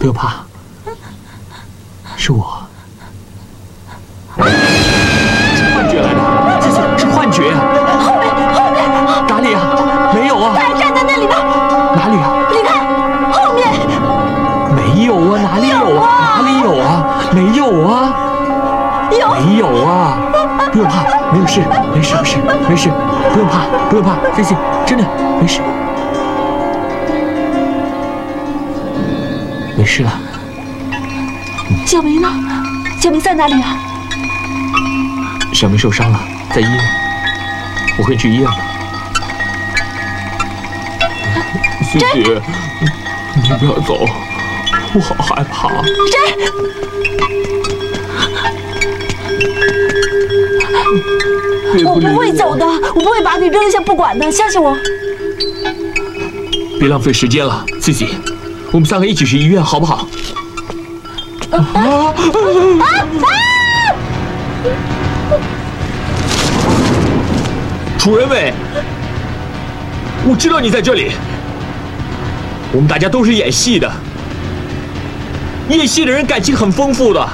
[0.01, 0.33] 不用怕，
[2.17, 2.57] 是我。
[4.35, 4.41] 是
[5.75, 6.19] 幻觉来的，
[6.59, 7.53] 这是是幻觉。
[7.53, 8.81] 后面，后面，
[9.27, 9.61] 哪里啊？
[10.11, 10.55] 没有啊。
[10.55, 11.35] 他还站在那里呢。
[11.95, 12.33] 哪里啊？
[12.49, 12.81] 你看，
[13.31, 13.61] 后面。
[14.75, 16.41] 没有啊，哪里有啊？
[16.41, 17.05] 哪里有啊？
[17.31, 17.93] 没有啊。
[19.11, 19.29] 有。
[19.35, 20.17] 没有啊。
[20.71, 21.61] 不用怕，没有事，
[21.93, 22.37] 没事，没事，
[22.69, 22.89] 没事，
[23.33, 25.05] 不用怕，不用怕，谢谢，真的
[25.39, 25.61] 没事，
[29.81, 30.21] 没事了。
[31.87, 32.29] 小明呢？
[33.01, 33.79] 小明在哪里啊？
[35.55, 36.19] 小明受伤了，
[36.53, 36.79] 在医院，
[37.97, 38.51] 我会去医院的。
[41.91, 42.41] 谢谢，
[43.41, 44.05] 你不要走，
[44.93, 45.67] 我好害怕。
[51.83, 54.77] 我不会走的，我不会把你扔下不管的，相信我。
[56.79, 58.09] 别浪费时间了，Cici，
[58.71, 60.07] 我们三个一起去医院好不好？
[61.51, 62.13] 啊啊！
[67.97, 68.53] 楚仁伟，
[70.25, 71.11] 我知道你在这里。
[72.71, 73.91] 我们大家都是演戏的，
[75.67, 77.29] 演戏的人感情很丰富的。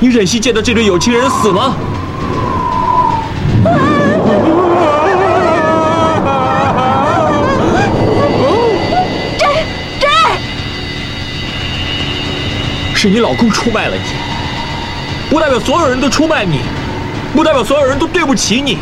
[0.00, 1.76] 你忍心见到这对有情人死吗？
[13.02, 14.02] 是你老公出卖了你，
[15.28, 16.60] 不代表所有人都出卖你，
[17.34, 18.78] 不代表所有人都对不起你。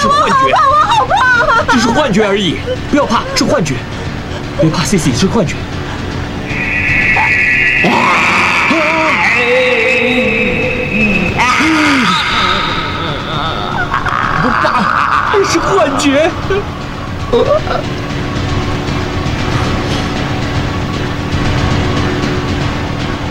[0.00, 0.34] 是幻觉，
[0.70, 1.72] 我好怕！
[1.72, 2.56] 只是幻觉而已，
[2.90, 3.74] 不要怕，是幻觉，
[4.60, 5.56] 别怕，Cici 是幻觉。
[14.42, 14.64] 不怕，
[15.50, 16.30] 是幻觉。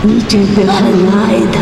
[0.02, 1.58] 你真的很爱他。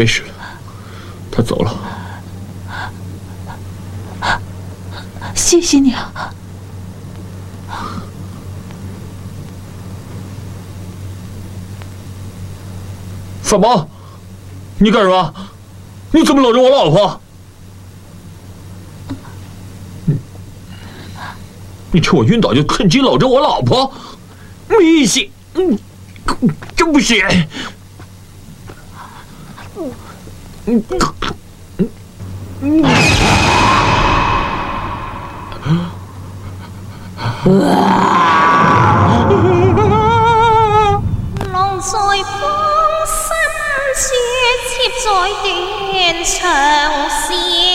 [0.00, 0.28] 没事了
[1.30, 1.78] 他走了。
[5.34, 6.32] 谢谢你啊。
[13.44, 13.86] 什么？
[14.78, 15.34] 你干什么？
[16.12, 17.20] 你怎么搂着我老婆？
[21.92, 23.92] 你趁我晕倒就趁机搂着我老婆？
[24.66, 25.20] 没意思
[26.74, 27.46] 真不是人
[30.70, 30.84] 嗯
[32.62, 32.82] 嗯
[41.52, 42.40] 浪在风
[43.04, 43.26] 心
[43.96, 44.04] 处，
[44.68, 44.72] 接
[45.02, 45.06] 在
[45.90, 46.30] 断肠
[47.10, 47.69] 时。